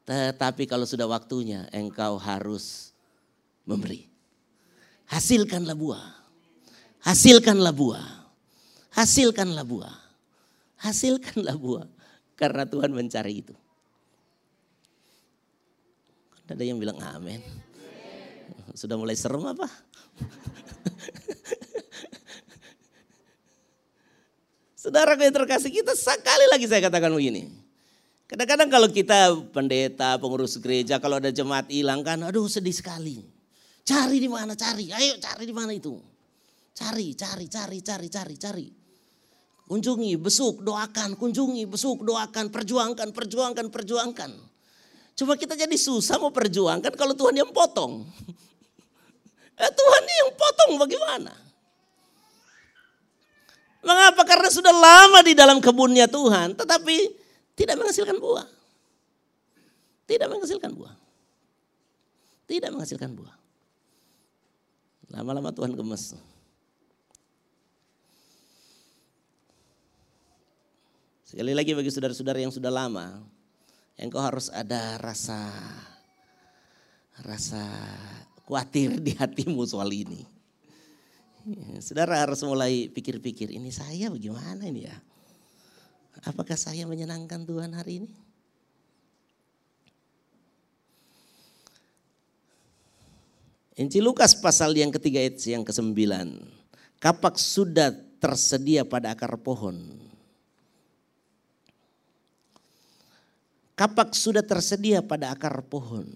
Tetapi 0.04 0.68
kalau 0.68 0.84
sudah 0.84 1.08
waktunya, 1.08 1.64
engkau 1.72 2.20
harus 2.20 2.92
memberi. 3.64 4.04
Hasilkanlah 5.08 5.72
buah. 5.80 6.12
Hasilkanlah 7.08 7.72
buah. 7.72 8.08
Hasilkanlah 8.92 9.64
buah. 9.64 9.96
Hasilkanlah 10.76 11.56
buah. 11.56 11.88
Karena 12.37 12.68
Tuhan 12.68 12.92
mencari 12.92 13.32
itu. 13.40 13.56
Ada 16.49 16.64
yang 16.64 16.81
bilang 16.81 16.97
amin. 17.05 17.45
Sudah 18.73 18.97
mulai 18.97 19.12
serem 19.12 19.45
apa? 19.45 19.69
Saudara 24.78 25.12
yang 25.21 25.35
terkasih 25.35 25.69
kita 25.69 25.93
sekali 25.93 26.49
lagi 26.49 26.64
saya 26.64 26.88
katakan 26.88 27.12
begini. 27.12 27.52
Kadang-kadang 28.28 28.69
kalau 28.73 28.88
kita 28.88 29.37
pendeta, 29.52 30.17
pengurus 30.17 30.57
gereja, 30.61 30.97
kalau 31.00 31.21
ada 31.21 31.33
jemaat 31.33 31.69
hilang 31.69 32.00
kan, 32.05 32.21
aduh 32.25 32.49
sedih 32.49 32.73
sekali. 32.73 33.25
Cari 33.85 34.21
di 34.21 34.28
mana, 34.28 34.52
cari. 34.52 34.93
Ayo 34.93 35.17
cari 35.17 35.49
di 35.49 35.52
mana 35.57 35.73
itu. 35.73 35.97
Cari, 36.76 37.17
cari, 37.17 37.49
cari, 37.49 37.81
cari, 37.81 38.09
cari, 38.09 38.35
cari. 38.37 38.67
Kunjungi, 39.69 40.17
besuk, 40.17 40.64
doakan, 40.64 41.17
kunjungi, 41.17 41.69
besuk, 41.69 42.05
doakan, 42.05 42.49
perjuangkan, 42.49 43.09
perjuangkan, 43.12 43.67
perjuangkan. 43.69 44.48
Cuma 45.18 45.34
kita 45.34 45.58
jadi 45.58 45.75
susah 45.75 46.14
mau 46.22 46.30
perjuangkan 46.30 46.94
kalau 46.94 47.10
Tuhan 47.18 47.34
yang 47.34 47.50
potong. 47.50 48.06
Eh, 49.58 49.72
Tuhan 49.75 50.04
yang 50.06 50.30
potong 50.38 50.78
bagaimana? 50.78 51.34
Mengapa? 53.82 54.22
Karena 54.22 54.46
sudah 54.54 54.70
lama 54.70 55.18
di 55.26 55.34
dalam 55.34 55.58
kebunnya 55.58 56.06
Tuhan, 56.06 56.54
tetapi 56.54 57.10
tidak 57.58 57.75
menghasilkan 57.75 58.22
buah. 58.22 58.46
Tidak 60.06 60.30
menghasilkan 60.30 60.70
buah. 60.78 60.94
Tidak 62.46 62.70
menghasilkan 62.70 63.18
buah. 63.18 63.34
Lama-lama 65.10 65.50
Tuhan 65.50 65.75
gemes. 65.75 66.14
Sekali 71.26 71.50
lagi 71.50 71.75
bagi 71.75 71.90
saudara-saudara 71.90 72.38
yang 72.38 72.54
sudah 72.54 72.70
lama, 72.70 73.26
engkau 73.99 74.23
harus 74.23 74.47
ada 74.55 74.97
rasa 75.02 75.50
rasa 77.26 77.67
khawatir 78.47 79.02
di 79.02 79.12
hatimu 79.19 79.67
soal 79.67 79.90
ini. 79.90 80.23
Saudara 81.83 82.23
harus 82.23 82.45
mulai 82.45 82.87
pikir-pikir, 82.93 83.50
ini 83.50 83.73
saya 83.73 84.12
bagaimana 84.12 84.69
ini 84.69 84.87
ya? 84.87 84.97
Apakah 86.26 86.55
saya 86.59 86.85
menyenangkan 86.87 87.47
Tuhan 87.47 87.73
hari 87.75 88.05
ini? 88.05 88.11
Injil 93.78 94.02
Lukas 94.02 94.35
pasal 94.35 94.75
yang 94.75 94.90
ketiga 94.90 95.23
ayat 95.23 95.38
yang 95.47 95.62
ke 95.62 95.71
sembilan. 95.71 96.43
Kapak 96.99 97.38
sudah 97.38 97.95
tersedia 98.19 98.83
pada 98.83 99.14
akar 99.14 99.38
pohon 99.38 100.07
Kapak 103.78 104.11
sudah 104.11 104.42
tersedia 104.42 104.99
pada 105.06 105.30
akar 105.30 105.62
pohon. 105.62 106.11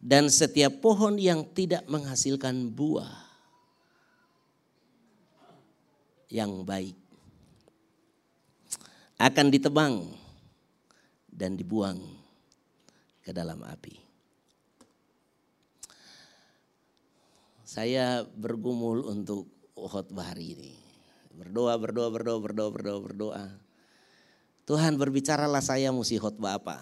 Dan 0.00 0.32
setiap 0.32 0.80
pohon 0.80 1.20
yang 1.20 1.44
tidak 1.52 1.84
menghasilkan 1.88 2.72
buah 2.72 3.12
yang 6.32 6.64
baik 6.64 6.96
akan 9.20 9.46
ditebang 9.48 10.08
dan 11.28 11.56
dibuang 11.56 12.00
ke 13.24 13.32
dalam 13.32 13.60
api. 13.64 13.96
Saya 17.64 18.24
bergumul 18.24 19.08
untuk 19.08 19.48
khotbah 19.72 20.36
hari 20.36 20.52
ini. 20.52 20.72
Berdoa, 21.32 21.80
berdoa, 21.80 22.08
berdoa, 22.12 22.38
berdoa, 22.38 22.68
berdoa, 22.70 23.00
berdoa. 23.00 23.63
Tuhan 24.64 24.96
berbicaralah 24.96 25.60
saya 25.60 25.92
mesti 25.92 26.16
khotbah 26.16 26.56
apa. 26.56 26.80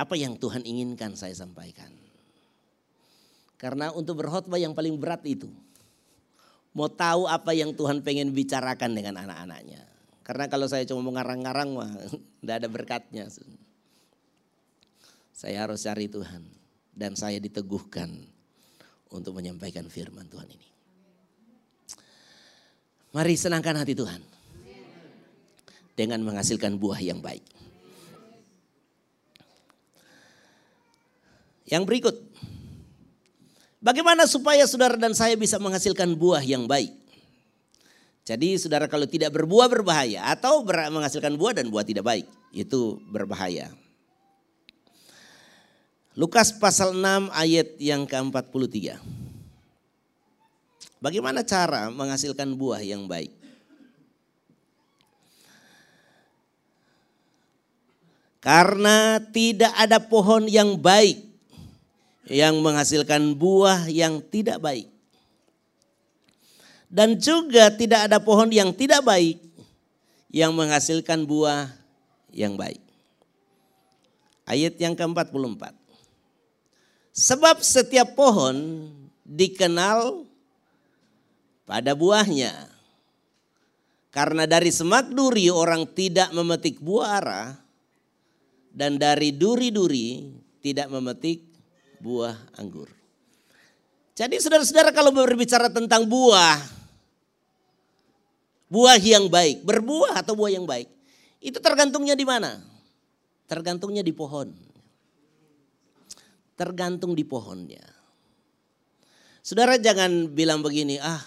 Apa 0.00 0.16
yang 0.16 0.40
Tuhan 0.40 0.64
inginkan 0.64 1.12
saya 1.12 1.36
sampaikan. 1.36 1.92
Karena 3.60 3.92
untuk 3.92 4.24
berkhotbah 4.24 4.56
yang 4.56 4.72
paling 4.72 4.96
berat 4.96 5.20
itu. 5.28 5.52
Mau 6.72 6.88
tahu 6.88 7.28
apa 7.28 7.52
yang 7.52 7.76
Tuhan 7.76 8.00
pengen 8.00 8.32
bicarakan 8.32 8.96
dengan 8.96 9.20
anak-anaknya. 9.20 9.84
Karena 10.24 10.48
kalau 10.48 10.64
saya 10.64 10.88
cuma 10.88 11.04
mengarang-ngarang 11.04 11.68
mah 11.76 11.92
tidak 12.40 12.56
ada 12.64 12.68
berkatnya. 12.72 13.24
Saya 15.36 15.68
harus 15.68 15.84
cari 15.84 16.08
Tuhan. 16.08 16.40
Dan 16.96 17.12
saya 17.20 17.36
diteguhkan 17.36 18.08
untuk 19.12 19.36
menyampaikan 19.36 19.84
firman 19.92 20.24
Tuhan 20.32 20.48
ini. 20.48 20.68
Mari 23.12 23.34
senangkan 23.36 23.76
hati 23.76 23.92
Tuhan. 23.92 24.29
Dengan 26.00 26.24
menghasilkan 26.24 26.80
buah 26.80 26.96
yang 26.96 27.20
baik. 27.20 27.44
Yang 31.68 31.84
berikut. 31.84 32.16
Bagaimana 33.84 34.24
supaya 34.24 34.64
saudara 34.64 34.96
dan 34.96 35.12
saya 35.12 35.36
bisa 35.36 35.60
menghasilkan 35.60 36.16
buah 36.16 36.40
yang 36.40 36.64
baik? 36.64 36.88
Jadi 38.24 38.56
saudara 38.56 38.88
kalau 38.88 39.04
tidak 39.04 39.36
berbuah 39.36 39.68
berbahaya 39.68 40.24
atau 40.32 40.64
menghasilkan 40.64 41.36
buah 41.36 41.52
dan 41.52 41.68
buah 41.68 41.84
tidak 41.84 42.08
baik. 42.08 42.24
Itu 42.48 42.96
berbahaya. 43.12 43.68
Lukas 46.16 46.48
pasal 46.48 46.96
6 46.96 47.28
ayat 47.28 47.76
yang 47.76 48.08
ke-43. 48.08 48.96
Bagaimana 50.96 51.44
cara 51.44 51.92
menghasilkan 51.92 52.56
buah 52.56 52.80
yang 52.80 53.04
baik? 53.04 53.39
Karena 58.40 59.20
tidak 59.20 59.68
ada 59.76 60.00
pohon 60.00 60.48
yang 60.48 60.80
baik 60.80 61.28
yang 62.24 62.56
menghasilkan 62.64 63.36
buah 63.36 63.84
yang 63.92 64.24
tidak 64.32 64.56
baik. 64.64 64.88
Dan 66.88 67.20
juga 67.20 67.68
tidak 67.70 68.08
ada 68.08 68.18
pohon 68.18 68.48
yang 68.48 68.72
tidak 68.72 69.04
baik 69.04 69.38
yang 70.32 70.56
menghasilkan 70.56 71.28
buah 71.28 71.68
yang 72.32 72.56
baik. 72.56 72.80
Ayat 74.48 74.74
yang 74.80 74.96
ke-44. 74.96 75.76
Sebab 77.14 77.62
setiap 77.62 78.16
pohon 78.16 78.88
dikenal 79.22 80.26
pada 81.68 81.94
buahnya. 81.94 82.72
Karena 84.10 84.48
dari 84.48 84.74
semak 84.74 85.12
duri 85.14 85.46
orang 85.52 85.86
tidak 85.86 86.34
memetik 86.34 86.82
buah 86.82 87.22
ara 87.22 87.44
dan 88.70 88.96
dari 88.96 89.34
duri-duri 89.34 90.34
tidak 90.62 90.88
memetik 90.88 91.42
buah 92.00 92.36
anggur. 92.56 92.88
Jadi 94.14 94.36
saudara-saudara 94.36 94.92
kalau 94.92 95.10
berbicara 95.14 95.72
tentang 95.72 96.04
buah, 96.04 96.60
buah 98.68 99.00
yang 99.00 99.32
baik, 99.32 99.64
berbuah 99.64 100.20
atau 100.20 100.36
buah 100.36 100.52
yang 100.52 100.68
baik, 100.68 100.88
itu 101.40 101.56
tergantungnya 101.56 102.12
di 102.12 102.26
mana? 102.28 102.60
Tergantungnya 103.48 104.04
di 104.04 104.12
pohon. 104.12 104.52
Tergantung 106.54 107.16
di 107.16 107.24
pohonnya. 107.24 107.80
Saudara 109.40 109.80
jangan 109.80 110.28
bilang 110.28 110.60
begini, 110.60 111.00
ah 111.00 111.24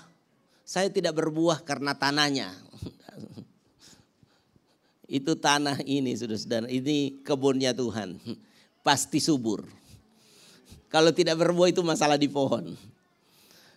saya 0.61 0.93
tidak 0.93 1.17
berbuah 1.17 1.65
karena 1.65 1.97
tanahnya. 1.97 2.53
Itu 5.13 5.37
tanah 5.37 5.85
ini 5.85 6.17
saudara-saudara, 6.17 6.65
ini 6.73 7.21
kebunnya 7.21 7.69
Tuhan. 7.69 8.17
Pasti 8.81 9.21
subur. 9.21 9.61
Kalau 10.89 11.13
tidak 11.13 11.37
berbuah 11.37 11.69
itu 11.69 11.85
masalah 11.85 12.17
di 12.17 12.25
pohon. 12.25 12.73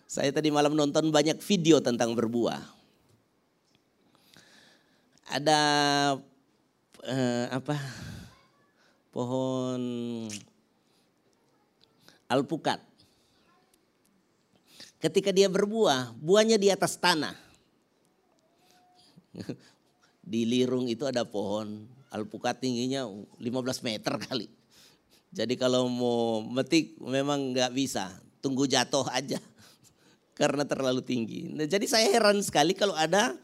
Saya 0.09 0.33
tadi 0.33 0.49
malam 0.49 0.73
nonton 0.73 1.13
banyak 1.13 1.37
video 1.45 1.77
tentang 1.77 2.17
berbuah. 2.17 2.57
Ada 5.29 5.61
eh, 7.05 7.45
apa? 7.53 7.77
Pohon 9.13 9.81
alpukat 12.27 12.87
ketika 14.97 15.29
dia 15.29 15.47
berbuah, 15.47 16.13
buahnya 16.17 16.57
di 16.57 16.73
atas 16.73 16.97
tanah. 16.97 17.35
Di 20.27 20.43
Lirung 20.43 20.91
itu 20.91 21.07
ada 21.07 21.23
pohon 21.23 21.87
alpukat 22.11 22.59
tingginya 22.59 23.07
15 23.07 23.87
meter 23.87 24.13
kali. 24.27 24.51
Jadi 25.31 25.55
kalau 25.55 25.87
mau 25.87 26.43
metik 26.43 26.99
memang 26.99 27.55
nggak 27.55 27.71
bisa, 27.71 28.11
tunggu 28.43 28.67
jatuh 28.67 29.07
aja 29.11 29.39
karena 30.39 30.67
terlalu 30.67 30.99
tinggi. 31.03 31.51
Nah, 31.51 31.67
jadi 31.67 31.83
saya 31.87 32.11
heran 32.11 32.39
sekali 32.43 32.75
kalau 32.75 32.95
ada 32.95 33.35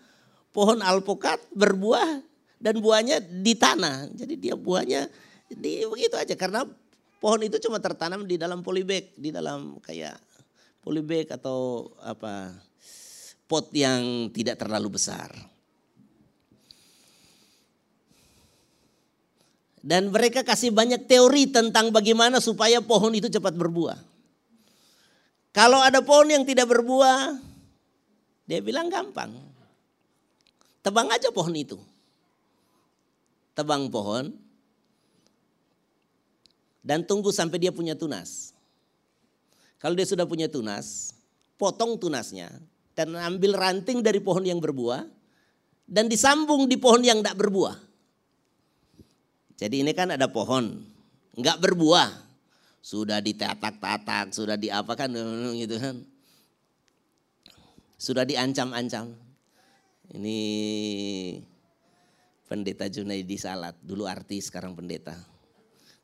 pohon 0.51 0.79
alpukat 0.79 1.39
berbuah 1.55 2.23
dan 2.59 2.79
buahnya 2.79 3.19
di 3.19 3.53
tanah. 3.55 4.11
Jadi 4.15 4.39
dia 4.39 4.55
buahnya 4.55 5.07
di 5.51 5.83
begitu 5.87 6.15
aja 6.15 6.35
karena 6.39 6.63
pohon 7.19 7.43
itu 7.43 7.59
cuma 7.59 7.83
tertanam 7.83 8.23
di 8.23 8.39
dalam 8.39 8.63
polybag, 8.63 9.15
di 9.19 9.31
dalam 9.31 9.79
kayak 9.83 10.15
polybag 10.83 11.31
atau 11.35 11.91
apa 11.99 12.51
pot 13.47 13.67
yang 13.75 14.31
tidak 14.31 14.59
terlalu 14.59 14.95
besar. 14.95 15.52
Dan 19.83 20.15
mereka 20.15 20.47
kasih 20.47 20.71
banyak 20.71 21.11
teori 21.11 21.51
tentang 21.51 21.91
bagaimana 21.91 22.39
supaya 22.39 22.79
pohon 22.79 23.11
itu 23.19 23.27
cepat 23.27 23.51
berbuah. 23.51 23.99
Kalau 25.51 25.83
ada 25.83 25.99
pohon 25.99 26.31
yang 26.31 26.47
tidak 26.47 26.71
berbuah, 26.71 27.35
dia 28.47 28.63
bilang 28.63 28.87
gampang. 28.87 29.35
Tebang 30.79 31.11
aja 31.11 31.27
pohon 31.35 31.51
itu. 31.51 31.75
Tebang 33.53 33.91
pohon 33.91 34.33
dan 36.83 37.03
tunggu 37.07 37.31
sampai 37.31 37.59
dia 37.61 37.71
punya 37.71 37.95
tunas. 37.95 38.51
Kalau 39.79 39.95
dia 39.95 40.07
sudah 40.07 40.27
punya 40.27 40.51
tunas, 40.51 41.15
potong 41.55 41.95
tunasnya 41.95 42.51
dan 42.95 43.15
ambil 43.15 43.55
ranting 43.55 44.03
dari 44.03 44.19
pohon 44.19 44.43
yang 44.43 44.59
berbuah 44.59 45.07
dan 45.87 46.07
disambung 46.11 46.67
di 46.67 46.75
pohon 46.75 47.03
yang 47.03 47.23
tidak 47.23 47.39
berbuah. 47.39 47.92
Jadi 49.63 49.79
ini 49.79 49.95
kan 49.95 50.11
ada 50.11 50.27
pohon, 50.27 50.83
nggak 51.39 51.55
berbuah, 51.63 52.11
sudah 52.83 53.23
ditatak-tatak, 53.23 54.35
sudah 54.35 54.59
diapakan 54.59 55.07
gitu 55.55 55.79
kan, 55.79 56.03
sudah 57.95 58.27
diancam-ancam. 58.27 59.15
Ini 60.11 60.39
pendeta 62.51 62.91
Junaidi 62.91 63.39
Salat, 63.39 63.79
dulu 63.79 64.03
artis 64.03 64.51
sekarang 64.51 64.75
pendeta. 64.75 65.15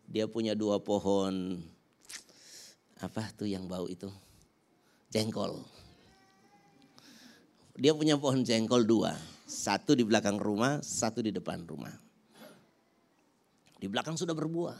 Dia 0.07 0.23
punya 0.31 0.55
dua 0.55 0.79
pohon 0.79 1.59
apa 3.03 3.27
tuh 3.35 3.51
yang 3.51 3.67
bau 3.67 3.91
itu? 3.91 4.07
Jengkol. 5.11 5.59
Dia 7.75 7.91
punya 7.91 8.15
pohon 8.15 8.39
jengkol 8.39 8.87
dua. 8.87 9.19
Satu 9.43 9.99
di 9.99 10.07
belakang 10.07 10.39
rumah, 10.39 10.79
satu 10.79 11.19
di 11.19 11.35
depan 11.35 11.67
rumah. 11.67 12.07
Di 13.79 13.87
belakang 13.87 14.19
sudah 14.19 14.35
berbuah. 14.35 14.79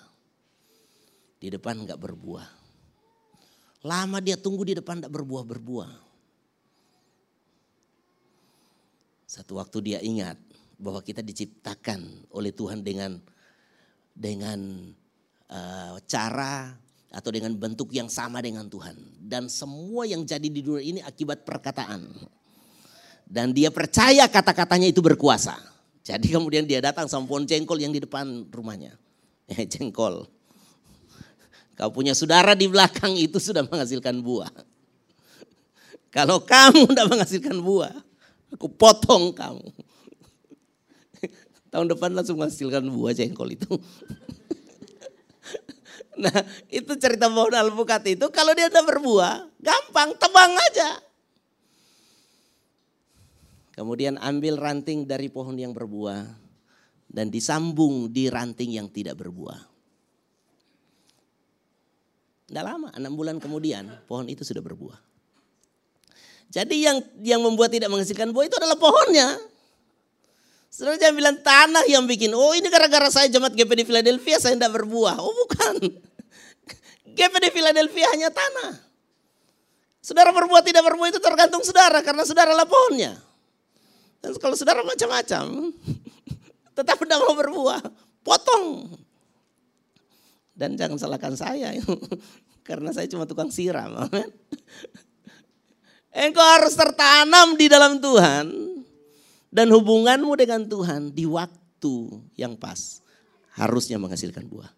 Di 1.40 1.48
depan 1.48 1.88
enggak 1.88 1.98
berbuah. 1.98 2.48
Lama 3.88 4.20
dia 4.20 4.36
tunggu 4.36 4.68
di 4.68 4.76
depan 4.76 5.00
enggak 5.00 5.16
berbuah-berbuah. 5.16 5.92
Satu 9.24 9.56
waktu 9.56 9.78
dia 9.80 10.00
ingat 10.04 10.36
bahwa 10.76 11.00
kita 11.00 11.24
diciptakan 11.24 12.28
oleh 12.36 12.52
Tuhan 12.52 12.84
dengan 12.84 13.16
dengan 14.12 14.60
uh, 15.48 15.96
cara 16.04 16.76
atau 17.10 17.30
dengan 17.32 17.56
bentuk 17.56 17.96
yang 17.96 18.12
sama 18.12 18.44
dengan 18.44 18.68
Tuhan. 18.68 19.00
Dan 19.16 19.48
semua 19.48 20.04
yang 20.04 20.28
jadi 20.28 20.46
di 20.52 20.60
dunia 20.60 20.84
ini 20.84 21.00
akibat 21.00 21.48
perkataan. 21.48 22.04
Dan 23.30 23.54
dia 23.54 23.70
percaya 23.70 24.26
kata-katanya 24.26 24.90
itu 24.90 25.00
berkuasa. 25.00 25.79
Jadi 26.04 26.28
kemudian 26.32 26.66
dia 26.66 26.80
datang 26.80 27.06
sama 27.06 27.28
pohon 27.28 27.46
jengkol 27.46 27.78
yang 27.78 27.94
di 27.94 28.02
depan 28.02 28.48
rumahnya. 28.50 28.96
Eh 29.50 29.66
jengkol. 29.66 30.30
Kau 31.74 31.90
punya 31.90 32.14
saudara 32.14 32.54
di 32.54 32.70
belakang 32.70 33.18
itu 33.18 33.42
sudah 33.42 33.66
menghasilkan 33.66 34.22
buah. 34.22 34.52
Kalau 36.16 36.44
kamu 36.44 36.86
tidak 36.92 37.08
menghasilkan 37.10 37.58
buah, 37.58 37.96
aku 38.54 38.70
potong 38.70 39.34
kamu. 39.34 39.68
Tahun 41.74 41.88
depan 41.90 42.14
langsung 42.14 42.38
menghasilkan 42.38 42.86
buah 42.94 43.14
jengkol 43.18 43.50
itu. 43.56 43.74
Nah 46.20 46.36
itu 46.68 46.92
cerita 47.00 47.32
pohon 47.32 47.56
alpukat 47.56 48.04
itu 48.12 48.28
kalau 48.28 48.52
dia 48.52 48.68
udah 48.68 48.84
berbuah 48.84 49.36
gampang 49.64 50.12
tebang 50.20 50.52
aja. 50.52 51.00
Kemudian 53.80 54.20
ambil 54.20 54.60
ranting 54.60 55.08
dari 55.08 55.32
pohon 55.32 55.56
yang 55.56 55.72
berbuah 55.72 56.28
dan 57.08 57.32
disambung 57.32 58.12
di 58.12 58.28
ranting 58.28 58.76
yang 58.76 58.92
tidak 58.92 59.16
berbuah. 59.16 59.56
Tidak 62.52 62.60
lama, 62.60 62.92
enam 63.00 63.16
bulan 63.16 63.40
kemudian 63.40 63.88
pohon 64.04 64.28
itu 64.28 64.44
sudah 64.44 64.60
berbuah. 64.60 65.00
Jadi 66.52 66.76
yang 66.84 67.00
yang 67.24 67.40
membuat 67.40 67.72
tidak 67.72 67.88
menghasilkan 67.88 68.36
buah 68.36 68.52
itu 68.52 68.60
adalah 68.60 68.76
pohonnya. 68.76 69.40
Saudara 70.68 71.00
jangan 71.00 71.16
bilang 71.16 71.38
tanah 71.40 71.88
yang 71.88 72.04
bikin, 72.04 72.36
oh 72.36 72.52
ini 72.52 72.68
gara-gara 72.68 73.08
saya 73.08 73.32
jemaat 73.32 73.56
GP 73.56 73.80
di 73.80 73.86
Philadelphia 73.88 74.44
saya 74.44 74.60
tidak 74.60 74.76
berbuah. 74.76 75.24
Oh 75.24 75.32
bukan. 75.32 75.88
GPD 77.16 77.56
Philadelphia 77.56 78.12
hanya 78.12 78.28
tanah. 78.28 78.76
Saudara 80.04 80.36
berbuat 80.36 80.68
tidak 80.68 80.84
berbuat 80.84 81.16
itu 81.16 81.22
tergantung 81.24 81.64
saudara 81.64 82.04
karena 82.04 82.28
saudara 82.28 82.52
lah 82.52 82.68
pohonnya. 82.68 83.29
Dan 84.20 84.36
kalau 84.36 84.56
saudara 84.56 84.84
macam-macam, 84.84 85.72
tetap 86.78 86.96
tidak 87.00 87.20
mau 87.24 87.36
berbuah, 87.36 87.82
potong. 88.24 88.92
Dan 90.56 90.76
jangan 90.76 91.00
salahkan 91.00 91.36
saya, 91.40 91.72
karena 92.68 92.92
saya 92.92 93.08
cuma 93.08 93.24
tukang 93.24 93.48
siram. 93.48 93.96
Engkau 96.10 96.44
harus 96.44 96.76
tertanam 96.76 97.56
di 97.56 97.72
dalam 97.72 98.02
Tuhan 98.02 98.48
dan 99.54 99.68
hubunganmu 99.72 100.34
dengan 100.36 100.68
Tuhan 100.68 101.16
di 101.16 101.24
waktu 101.24 101.96
yang 102.36 102.58
pas 102.60 103.00
harusnya 103.56 104.02
menghasilkan 104.02 104.50
buah. 104.50 104.74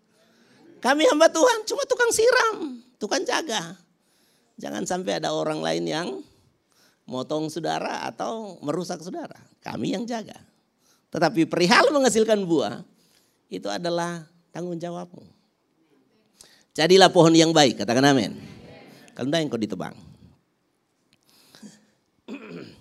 Kami 0.82 1.08
hamba 1.08 1.30
Tuhan 1.30 1.66
cuma 1.66 1.86
tukang 1.86 2.12
siram, 2.14 2.82
tukang 2.98 3.24
jaga. 3.26 3.78
Jangan 4.62 4.86
sampai 4.86 5.18
ada 5.18 5.34
orang 5.34 5.62
lain 5.62 5.84
yang 5.88 6.08
motong 7.12 7.52
saudara 7.52 8.08
atau 8.08 8.56
merusak 8.64 9.04
saudara. 9.04 9.36
Kami 9.60 9.92
yang 9.92 10.08
jaga. 10.08 10.40
Tetapi 11.12 11.44
perihal 11.44 11.92
menghasilkan 11.92 12.40
buah 12.48 12.88
itu 13.52 13.68
adalah 13.68 14.24
tanggung 14.56 14.80
jawabmu. 14.80 15.28
Jadilah 16.72 17.12
pohon 17.12 17.36
yang 17.36 17.52
baik, 17.52 17.84
katakan 17.84 18.16
amin. 18.16 18.40
Kalau 19.12 19.28
enggak 19.28 19.44
engkau 19.44 19.60
ditebang. 19.60 19.92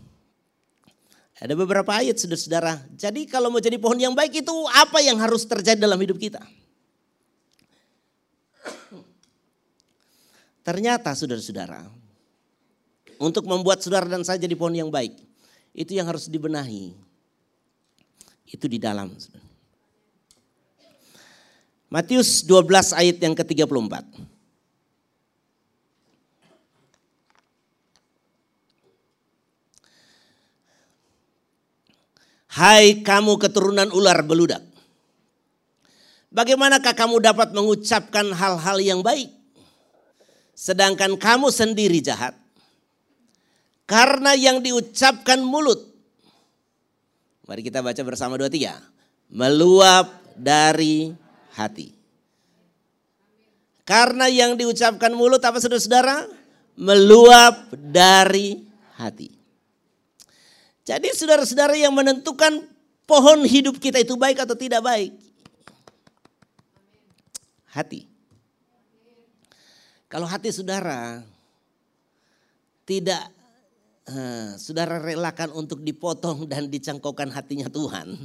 Ada 1.43 1.59
beberapa 1.59 1.91
ayat 1.91 2.23
saudara-saudara. 2.23 2.87
Jadi 2.95 3.27
kalau 3.27 3.51
mau 3.51 3.59
jadi 3.59 3.83
pohon 3.83 3.99
yang 3.99 4.15
baik 4.15 4.47
itu 4.47 4.55
apa 4.71 5.03
yang 5.03 5.19
harus 5.19 5.43
terjadi 5.43 5.83
dalam 5.83 5.99
hidup 5.99 6.23
kita? 6.23 6.39
Ternyata 10.71 11.11
saudara-saudara, 11.19 11.91
untuk 13.21 13.45
membuat 13.45 13.85
saudara 13.85 14.09
dan 14.09 14.25
saya 14.25 14.41
jadi 14.41 14.57
pohon 14.57 14.73
yang 14.73 14.89
baik, 14.89 15.13
itu 15.77 15.93
yang 15.93 16.09
harus 16.09 16.25
dibenahi. 16.25 16.97
Itu 18.49 18.65
di 18.67 18.81
dalam. 18.81 19.13
Matius 21.93 22.43
12 22.49 22.97
ayat 22.97 23.17
yang 23.21 23.37
ke-34. 23.37 23.95
Hai 32.51 32.99
kamu 33.07 33.39
keturunan 33.39 33.95
ular 33.95 34.27
beludak. 34.27 34.65
Bagaimanakah 36.35 36.95
kamu 36.99 37.23
dapat 37.23 37.55
mengucapkan 37.55 38.27
hal-hal 38.35 38.79
yang 38.83 39.05
baik? 39.07 39.41
sedangkan 40.61 41.17
kamu 41.17 41.49
sendiri 41.49 42.05
jahat. 42.05 42.37
Karena 43.91 44.39
yang 44.39 44.63
diucapkan 44.63 45.43
mulut. 45.43 45.83
Mari 47.51 47.67
kita 47.67 47.83
baca 47.83 47.99
bersama 48.07 48.39
dua 48.39 48.47
tiga. 48.47 48.79
Meluap 49.27 50.15
dari 50.39 51.11
hati. 51.59 51.91
Karena 53.83 54.31
yang 54.31 54.55
diucapkan 54.55 55.11
mulut 55.11 55.43
apa 55.43 55.59
saudara-saudara? 55.59 56.31
Meluap 56.79 57.75
dari 57.75 58.63
hati. 58.95 59.35
Jadi 60.87 61.11
saudara-saudara 61.11 61.75
yang 61.75 61.91
menentukan 61.91 62.71
pohon 63.11 63.43
hidup 63.43 63.83
kita 63.83 63.99
itu 63.99 64.15
baik 64.15 64.39
atau 64.47 64.55
tidak 64.55 64.87
baik. 64.87 65.11
Hati. 67.75 68.07
Kalau 70.07 70.31
hati 70.31 70.55
saudara 70.55 71.27
tidak 72.87 73.40
uh, 74.11 74.59
saudara 74.59 74.99
relakan 74.99 75.55
untuk 75.55 75.81
dipotong 75.81 76.51
dan 76.51 76.67
dicangkokkan 76.67 77.31
hatinya 77.31 77.71
Tuhan. 77.71 78.19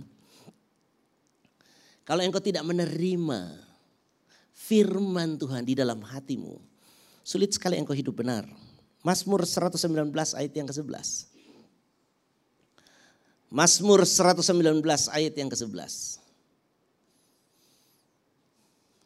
Kalau 2.06 2.22
engkau 2.22 2.42
tidak 2.42 2.66
menerima 2.66 3.54
firman 4.54 5.38
Tuhan 5.38 5.66
di 5.66 5.74
dalam 5.78 6.02
hatimu, 6.02 6.58
sulit 7.22 7.54
sekali 7.54 7.78
engkau 7.78 7.94
hidup 7.94 8.18
benar. 8.18 8.46
Mazmur 9.06 9.46
119 9.46 10.10
ayat 10.34 10.54
yang 10.58 10.66
ke-11. 10.66 11.30
Mazmur 13.54 14.02
119 14.02 14.82
ayat 15.14 15.34
yang 15.38 15.50
ke-11. 15.54 16.26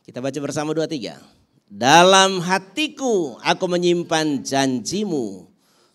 Kita 0.07 0.23
baca 0.23 0.39
bersama 0.39 0.71
dua 0.71 0.87
tiga. 0.87 1.19
Dalam 1.69 2.41
hatiku 2.41 3.37
aku 3.45 3.69
menyimpan 3.69 4.41
janjimu 4.41 5.48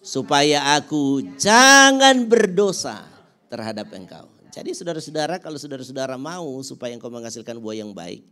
supaya 0.05 0.77
aku 0.77 1.25
jangan 1.40 2.29
berdosa 2.29 3.09
terhadap 3.49 3.88
engkau. 3.97 4.29
Jadi 4.53 4.77
saudara-saudara 4.77 5.40
kalau 5.40 5.57
saudara-saudara 5.57 6.14
mau 6.21 6.61
supaya 6.61 6.93
engkau 6.93 7.11
menghasilkan 7.11 7.59
buah 7.59 7.81
yang 7.81 7.97
baik, 7.97 8.23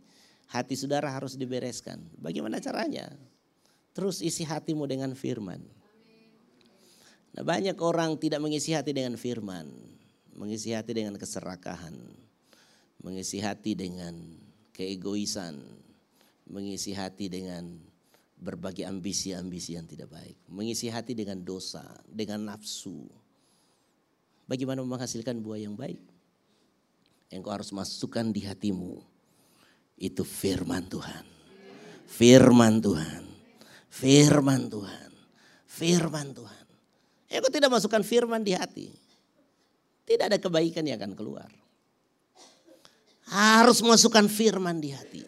hati 0.47 0.77
saudara 0.77 1.09
harus 1.09 1.33
dibereskan. 1.35 1.99
Bagaimana 2.21 2.61
caranya? 2.61 3.11
Terus 3.91 4.21
isi 4.21 4.45
hatimu 4.45 4.85
dengan 4.85 5.11
firman. 5.17 5.59
Nah 7.33 7.43
banyak 7.43 7.75
orang 7.81 8.15
tidak 8.21 8.39
mengisi 8.39 8.71
hati 8.71 8.93
dengan 8.93 9.17
firman. 9.17 9.67
Mengisi 10.37 10.71
hati 10.71 10.93
dengan 10.93 11.17
keserakahan. 11.17 11.97
Mengisi 13.03 13.41
hati 13.43 13.75
dengan 13.75 14.15
keegoisan 14.71 15.83
mengisi 16.49 16.91
hati 16.91 17.31
dengan 17.31 17.79
berbagai 18.43 18.83
ambisi-ambisi 18.83 19.79
yang 19.79 19.87
tidak 19.87 20.11
baik, 20.11 20.35
mengisi 20.51 20.91
hati 20.91 21.15
dengan 21.15 21.39
dosa, 21.39 21.81
dengan 22.03 22.51
nafsu. 22.51 23.07
Bagaimana 24.43 24.83
menghasilkan 24.83 25.39
buah 25.39 25.63
yang 25.63 25.79
baik? 25.79 26.03
Engkau 27.31 27.55
harus 27.55 27.71
masukkan 27.71 28.27
di 28.29 28.43
hatimu 28.43 28.99
itu 29.97 30.21
firman 30.27 30.83
Tuhan. 30.91 31.23
Firman 32.03 32.83
Tuhan. 32.83 33.23
Firman 33.87 34.67
Tuhan. 34.67 35.11
Firman 35.63 36.27
Tuhan. 36.35 36.65
Engkau 37.31 37.49
tidak 37.49 37.71
masukkan 37.71 38.03
firman 38.03 38.43
di 38.43 38.53
hati. 38.53 38.91
Tidak 40.03 40.27
ada 40.27 40.37
kebaikan 40.37 40.83
yang 40.83 40.99
akan 40.99 41.15
keluar. 41.15 41.47
Harus 43.31 43.79
masukkan 43.79 44.27
firman 44.27 44.77
di 44.83 44.91
hati. 44.91 45.23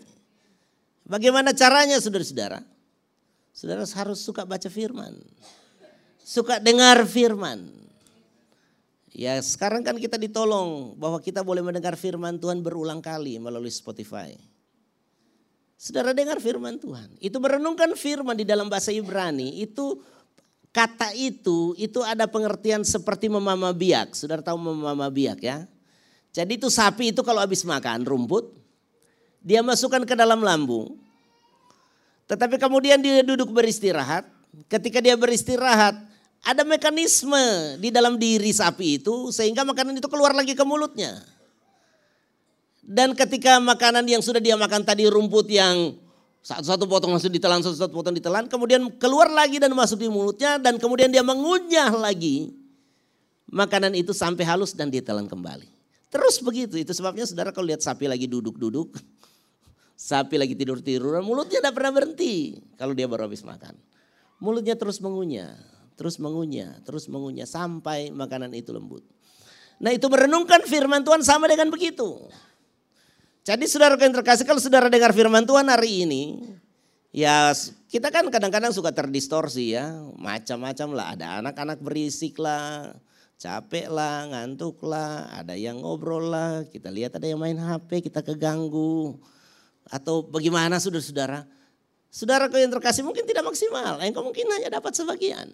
Bagaimana 1.07 1.55
caranya 1.55 1.97
saudara-saudara? 1.97 2.74
Saudara 3.55 3.87
harus 3.87 4.19
suka 4.19 4.43
baca 4.43 4.67
firman. 4.67 5.15
Suka 6.19 6.59
dengar 6.59 7.07
firman. 7.07 7.71
Ya 9.15 9.39
sekarang 9.39 9.79
kan 9.79 9.95
kita 9.95 10.19
ditolong 10.19 10.91
bahwa 10.99 11.23
kita 11.23 11.39
boleh 11.39 11.63
mendengar 11.63 11.95
firman 11.95 12.35
Tuhan 12.35 12.59
berulang 12.59 12.99
kali 12.99 13.39
melalui 13.39 13.71
Spotify. 13.71 14.35
Saudara 15.79 16.11
dengar 16.11 16.43
firman 16.43 16.75
Tuhan. 16.75 17.15
Itu 17.23 17.39
merenungkan 17.39 17.95
firman 17.95 18.35
di 18.35 18.43
dalam 18.43 18.67
bahasa 18.67 18.91
Ibrani. 18.91 19.63
Itu 19.63 20.03
kata 20.75 21.15
itu, 21.15 21.71
itu 21.79 22.03
ada 22.03 22.27
pengertian 22.27 22.83
seperti 22.83 23.31
memama 23.31 23.71
biak. 23.71 24.19
Saudara 24.19 24.43
tahu 24.43 24.59
memama 24.59 25.07
biak 25.07 25.39
ya. 25.39 25.63
Jadi 26.35 26.59
itu 26.59 26.67
sapi 26.67 27.15
itu 27.15 27.23
kalau 27.23 27.39
habis 27.39 27.63
makan 27.63 28.03
rumput, 28.03 28.51
dia 29.39 29.63
masukkan 29.63 30.03
ke 30.03 30.11
dalam 30.11 30.43
lambung. 30.43 31.04
Tetapi 32.25 32.57
kemudian 32.57 32.97
dia 33.01 33.21
duduk 33.21 33.53
beristirahat. 33.53 34.25
Ketika 34.71 35.03
dia 35.03 35.13
beristirahat, 35.19 35.99
ada 36.45 36.61
mekanisme 36.61 37.75
di 37.81 37.89
dalam 37.89 38.21
diri 38.21 38.53
sapi 38.53 39.01
itu 39.01 39.33
sehingga 39.33 39.65
makanan 39.65 39.97
itu 39.97 40.05
keluar 40.05 40.31
lagi 40.31 40.53
ke 40.53 40.61
mulutnya. 40.61 41.21
Dan 42.85 43.17
ketika 43.17 43.57
makanan 43.57 44.05
yang 44.05 44.21
sudah 44.21 44.37
dia 44.37 44.53
makan 44.53 44.85
tadi 44.85 45.09
rumput 45.09 45.49
yang 45.49 45.97
satu-satu 46.45 46.85
potong 46.85 47.17
langsung 47.17 47.33
ditelan, 47.33 47.65
satu-satu 47.65 47.89
potong 47.89 48.13
ditelan, 48.13 48.45
kemudian 48.45 48.85
keluar 49.01 49.25
lagi 49.33 49.57
dan 49.57 49.73
masuk 49.73 49.97
di 49.97 50.05
mulutnya 50.05 50.61
dan 50.61 50.77
kemudian 50.77 51.09
dia 51.09 51.25
mengunyah 51.25 51.89
lagi 51.89 52.53
makanan 53.49 53.97
itu 53.97 54.13
sampai 54.13 54.45
halus 54.45 54.77
dan 54.77 54.93
ditelan 54.93 55.25
kembali. 55.25 55.65
Terus 56.13 56.37
begitu, 56.45 56.77
itu 56.77 56.93
sebabnya 56.93 57.25
saudara 57.25 57.49
kalau 57.49 57.65
lihat 57.65 57.81
sapi 57.81 58.05
lagi 58.05 58.29
duduk-duduk, 58.29 58.93
Sapi 59.95 60.35
lagi 60.35 60.59
tidur-tiduran, 60.59 61.23
mulutnya 61.23 61.63
tidak 61.63 61.79
pernah 61.79 61.95
berhenti 61.95 62.59
kalau 62.75 62.91
dia 62.91 63.07
baru 63.07 63.31
habis 63.31 63.47
makan. 63.47 63.79
Mulutnya 64.43 64.75
terus 64.75 64.99
mengunyah, 64.99 65.55
terus 65.95 66.19
mengunyah, 66.19 66.83
terus 66.83 67.07
mengunyah 67.07 67.47
sampai 67.47 68.11
makanan 68.11 68.51
itu 68.51 68.75
lembut. 68.75 69.07
Nah 69.79 69.95
itu 69.95 70.07
merenungkan 70.11 70.67
firman 70.67 71.03
Tuhan 71.03 71.23
sama 71.23 71.47
dengan 71.47 71.71
begitu. 71.71 72.27
Jadi 73.47 73.63
saudara 73.71 73.95
yang 73.95 74.11
terkasih 74.11 74.43
kalau 74.43 74.59
saudara 74.59 74.91
dengar 74.91 75.15
firman 75.15 75.47
Tuhan 75.47 75.69
hari 75.71 76.03
ini, 76.03 76.43
ya 77.15 77.55
kita 77.87 78.11
kan 78.11 78.27
kadang-kadang 78.27 78.75
suka 78.75 78.91
terdistorsi 78.91 79.79
ya, 79.79 79.95
macam-macam 80.19 80.87
lah. 80.91 81.05
Ada 81.15 81.25
anak-anak 81.39 81.79
berisik 81.79 82.35
lah, 82.41 82.91
capek 83.39 83.87
lah, 83.87 84.27
ngantuk 84.27 84.81
lah, 84.83 85.29
ada 85.31 85.53
yang 85.55 85.79
ngobrol 85.79 86.25
lah, 86.25 86.65
kita 86.67 86.91
lihat 86.91 87.15
ada 87.15 87.27
yang 87.29 87.39
main 87.39 87.55
HP, 87.55 88.09
kita 88.11 88.25
keganggu. 88.25 89.15
Atau 89.89 90.25
bagaimana 90.25 90.81
saudara-saudara? 90.81 91.45
Saudara 92.09 92.47
kau 92.47 92.55
yang 92.55 92.71
terkasih 92.71 93.03
mungkin 93.03 93.27
tidak 93.27 93.43
maksimal, 93.43 93.99
engkau 93.99 94.23
mungkin 94.23 94.47
hanya 94.55 94.79
dapat 94.79 94.95
sebagian. 94.95 95.51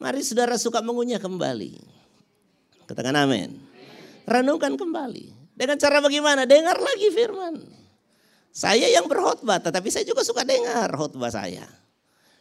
Mari 0.00 0.24
saudara 0.24 0.56
suka 0.58 0.80
mengunyah 0.80 1.20
kembali. 1.20 1.76
Katakan 2.88 3.14
amin. 3.14 3.54
Renungkan 4.24 4.74
kembali. 4.74 5.54
Dengan 5.54 5.78
cara 5.78 6.02
bagaimana? 6.02 6.48
Dengar 6.48 6.80
lagi 6.80 7.08
firman. 7.14 7.62
Saya 8.54 8.90
yang 8.90 9.06
berkhotbah, 9.06 9.62
tetapi 9.62 9.90
saya 9.90 10.06
juga 10.06 10.26
suka 10.26 10.42
dengar 10.42 10.90
khotbah 10.94 11.30
saya. 11.30 11.66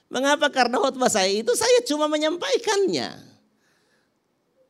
Mengapa? 0.10 0.50
Karena 0.50 0.82
khotbah 0.82 1.10
saya 1.10 1.30
itu 1.30 1.54
saya 1.54 1.82
cuma 1.86 2.10
menyampaikannya. 2.10 3.18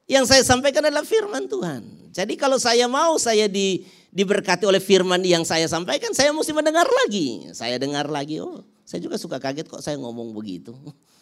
Yang 0.08 0.26
saya 0.28 0.44
sampaikan 0.44 0.84
adalah 0.84 1.08
firman 1.08 1.48
Tuhan. 1.48 2.03
Jadi 2.14 2.38
kalau 2.38 2.62
saya 2.62 2.86
mau 2.86 3.18
saya 3.18 3.50
di, 3.50 3.82
diberkati 4.14 4.70
oleh 4.70 4.78
firman 4.78 5.18
yang 5.26 5.42
saya 5.42 5.66
sampaikan, 5.66 6.14
saya 6.14 6.30
mesti 6.30 6.54
mendengar 6.54 6.86
lagi. 6.86 7.50
Saya 7.58 7.82
dengar 7.82 8.06
lagi, 8.06 8.38
oh 8.38 8.62
saya 8.86 9.02
juga 9.02 9.18
suka 9.18 9.42
kaget 9.42 9.66
kok 9.66 9.82
saya 9.82 9.98
ngomong 9.98 10.30
begitu. 10.38 10.78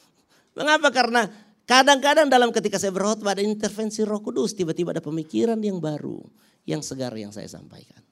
Mengapa? 0.59 0.91
Karena 0.91 1.31
kadang-kadang 1.63 2.27
dalam 2.27 2.51
ketika 2.51 2.75
saya 2.75 2.91
berkhotbah 2.91 3.39
ada 3.39 3.39
intervensi 3.39 4.03
roh 4.03 4.19
kudus, 4.19 4.51
tiba-tiba 4.51 4.91
ada 4.91 4.99
pemikiran 4.99 5.55
yang 5.63 5.79
baru, 5.79 6.19
yang 6.67 6.83
segar 6.83 7.15
yang 7.15 7.31
saya 7.31 7.47
sampaikan. 7.47 8.03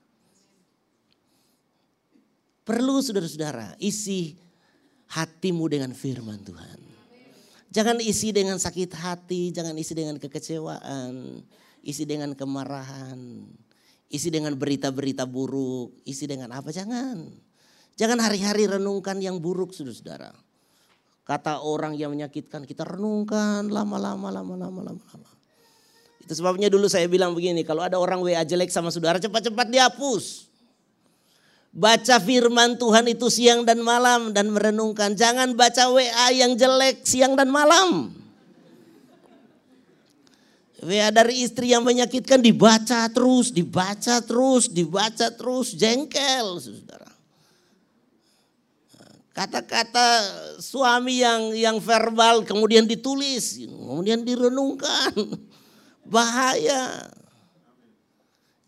Perlu 2.63 3.03
saudara-saudara 3.03 3.75
isi 3.83 4.39
hatimu 5.11 5.67
dengan 5.67 5.91
firman 5.91 6.39
Tuhan. 6.47 6.79
Jangan 7.69 7.99
isi 8.01 8.31
dengan 8.31 8.55
sakit 8.55 8.95
hati, 8.95 9.51
jangan 9.51 9.75
isi 9.77 9.93
dengan 9.93 10.15
kekecewaan, 10.17 11.43
isi 11.83 12.03
dengan 12.03 12.35
kemarahan, 12.35 13.45
isi 14.09 14.29
dengan 14.33 14.57
berita-berita 14.57 15.23
buruk, 15.29 15.95
isi 16.03 16.25
dengan 16.25 16.51
apa, 16.55 16.73
jangan. 16.73 17.29
Jangan 17.99 18.19
hari-hari 18.23 18.65
renungkan 18.67 19.19
yang 19.19 19.43
buruk 19.43 19.75
saudara-saudara. 19.75 20.31
Kata 21.27 21.61
orang 21.61 21.93
yang 21.93 22.15
menyakitkan 22.15 22.65
kita 22.65 22.87
renungkan 22.87 23.69
lama-lama, 23.69 24.33
lama-lama, 24.33 24.81
lama-lama. 24.81 25.29
Itu 26.23 26.33
sebabnya 26.33 26.69
dulu 26.73 26.89
saya 26.89 27.05
bilang 27.05 27.37
begini, 27.37 27.61
kalau 27.61 27.85
ada 27.85 28.01
orang 28.01 28.21
WA 28.21 28.41
jelek 28.41 28.73
sama 28.73 28.89
saudara 28.89 29.21
cepat-cepat 29.21 29.67
dihapus. 29.69 30.49
Baca 31.69 32.17
firman 32.17 32.81
Tuhan 32.81 33.05
itu 33.13 33.29
siang 33.29 33.61
dan 33.61 33.85
malam 33.85 34.33
dan 34.33 34.49
merenungkan. 34.49 35.13
Jangan 35.13 35.53
baca 35.53 35.93
WA 35.93 36.33
yang 36.33 36.57
jelek 36.57 37.05
siang 37.05 37.37
dan 37.37 37.53
malam. 37.53 38.18
WA 40.79 41.11
dari 41.11 41.43
istri 41.43 41.75
yang 41.75 41.83
menyakitkan 41.83 42.39
dibaca 42.39 43.11
terus, 43.11 43.51
dibaca 43.51 44.23
terus, 44.23 44.71
dibaca 44.71 45.27
terus, 45.33 45.75
jengkel 45.75 46.59
saudara. 46.59 47.09
Kata-kata 49.35 50.07
suami 50.59 51.23
yang 51.23 51.55
yang 51.55 51.77
verbal 51.79 52.43
kemudian 52.43 52.83
ditulis, 52.83 53.59
kemudian 53.63 54.23
direnungkan. 54.23 55.15
Bahaya. 56.03 57.07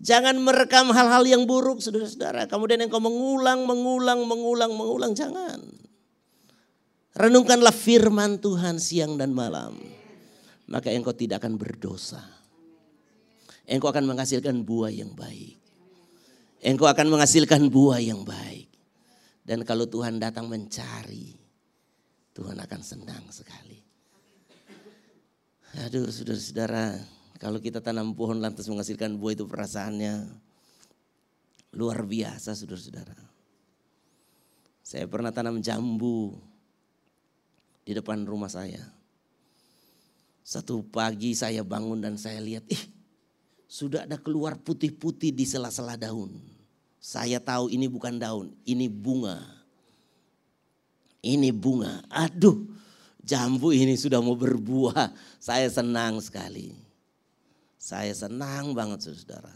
Jangan 0.01 0.33
merekam 0.39 0.89
hal-hal 0.95 1.27
yang 1.27 1.43
buruk 1.45 1.83
saudara-saudara. 1.83 2.49
Kemudian 2.49 2.87
engkau 2.87 3.03
mengulang, 3.03 3.67
mengulang, 3.67 4.25
mengulang, 4.25 4.71
mengulang. 4.73 5.11
Jangan. 5.13 5.61
Renungkanlah 7.13 7.75
firman 7.75 8.39
Tuhan 8.39 8.79
siang 8.79 9.19
dan 9.19 9.35
malam. 9.35 10.00
Maka 10.71 10.87
engkau 10.95 11.11
tidak 11.11 11.43
akan 11.43 11.59
berdosa. 11.59 12.23
Engkau 13.67 13.91
akan 13.91 14.07
menghasilkan 14.07 14.63
buah 14.63 14.87
yang 14.87 15.11
baik. 15.11 15.59
Engkau 16.63 16.87
akan 16.87 17.11
menghasilkan 17.11 17.67
buah 17.67 17.99
yang 17.99 18.23
baik. 18.23 18.71
Dan 19.43 19.67
kalau 19.67 19.83
Tuhan 19.89 20.15
datang 20.21 20.47
mencari, 20.47 21.35
Tuhan 22.31 22.55
akan 22.55 22.81
senang 22.81 23.25
sekali. 23.33 23.83
Aduh 25.83 26.07
saudara-saudara, 26.07 26.99
kalau 27.35 27.59
kita 27.59 27.83
tanam 27.83 28.15
pohon 28.15 28.39
lantas 28.39 28.67
menghasilkan 28.71 29.19
buah 29.19 29.33
itu 29.35 29.43
perasaannya 29.47 30.29
luar 31.75 32.03
biasa 32.03 32.55
saudara-saudara. 32.55 33.17
Saya 34.83 35.07
pernah 35.07 35.31
tanam 35.31 35.63
jambu 35.63 36.35
di 37.87 37.95
depan 37.95 38.27
rumah 38.27 38.51
saya. 38.51 39.00
Satu 40.41 40.81
pagi 40.81 41.37
saya 41.37 41.61
bangun 41.61 42.01
dan 42.01 42.17
saya 42.17 42.41
lihat, 42.41 42.65
ih 42.67 42.83
sudah 43.71 44.03
ada 44.03 44.19
keluar 44.19 44.59
putih-putih 44.59 45.31
di 45.31 45.47
sela-sela 45.47 45.95
daun. 45.95 46.35
Saya 46.99 47.39
tahu 47.39 47.71
ini 47.71 47.87
bukan 47.87 48.19
daun, 48.19 48.51
ini 48.67 48.91
bunga. 48.91 49.41
Ini 51.21 51.53
bunga. 51.53 52.01
Aduh, 52.09 52.67
jambu 53.21 53.71
ini 53.71 53.93
sudah 53.95 54.19
mau 54.19 54.35
berbuah. 54.35 55.13
Saya 55.37 55.69
senang 55.69 56.19
sekali. 56.19 56.73
Saya 57.77 58.13
senang 58.13 58.73
banget 58.75 59.07
saudara. 59.07 59.53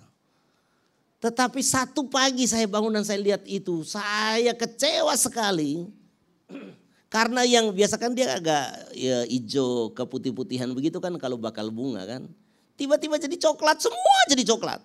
Tetapi 1.21 1.61
satu 1.61 2.05
pagi 2.05 2.45
saya 2.45 2.69
bangun 2.69 2.93
dan 2.93 3.05
saya 3.05 3.17
lihat 3.17 3.43
itu, 3.49 3.81
saya 3.81 4.53
kecewa 4.53 5.13
sekali. 5.17 5.89
Karena 7.15 7.47
yang 7.47 7.71
biasa 7.71 7.95
kan 7.95 8.11
dia 8.11 8.35
agak 8.35 8.91
ya, 8.91 9.23
hijau 9.31 9.95
keputih-putihan 9.95 10.67
begitu 10.75 10.99
kan 10.99 11.15
kalau 11.15 11.39
bakal 11.39 11.71
bunga 11.71 12.03
kan. 12.03 12.27
Tiba-tiba 12.75 13.15
jadi 13.15 13.39
coklat, 13.39 13.79
semua 13.79 14.19
jadi 14.27 14.43
coklat. 14.43 14.83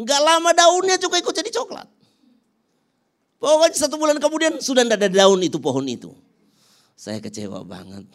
Enggak 0.00 0.20
lama 0.24 0.48
daunnya 0.56 0.96
juga 0.96 1.20
ikut 1.20 1.34
jadi 1.36 1.52
coklat. 1.52 1.84
Pokoknya 3.36 3.76
satu 3.76 4.00
bulan 4.00 4.16
kemudian 4.16 4.56
sudah 4.64 4.80
tidak 4.88 4.96
ada 4.96 5.08
daun 5.12 5.44
itu 5.44 5.60
pohon 5.60 5.84
itu. 5.84 6.16
Saya 6.96 7.20
kecewa 7.20 7.60
banget. 7.68 8.08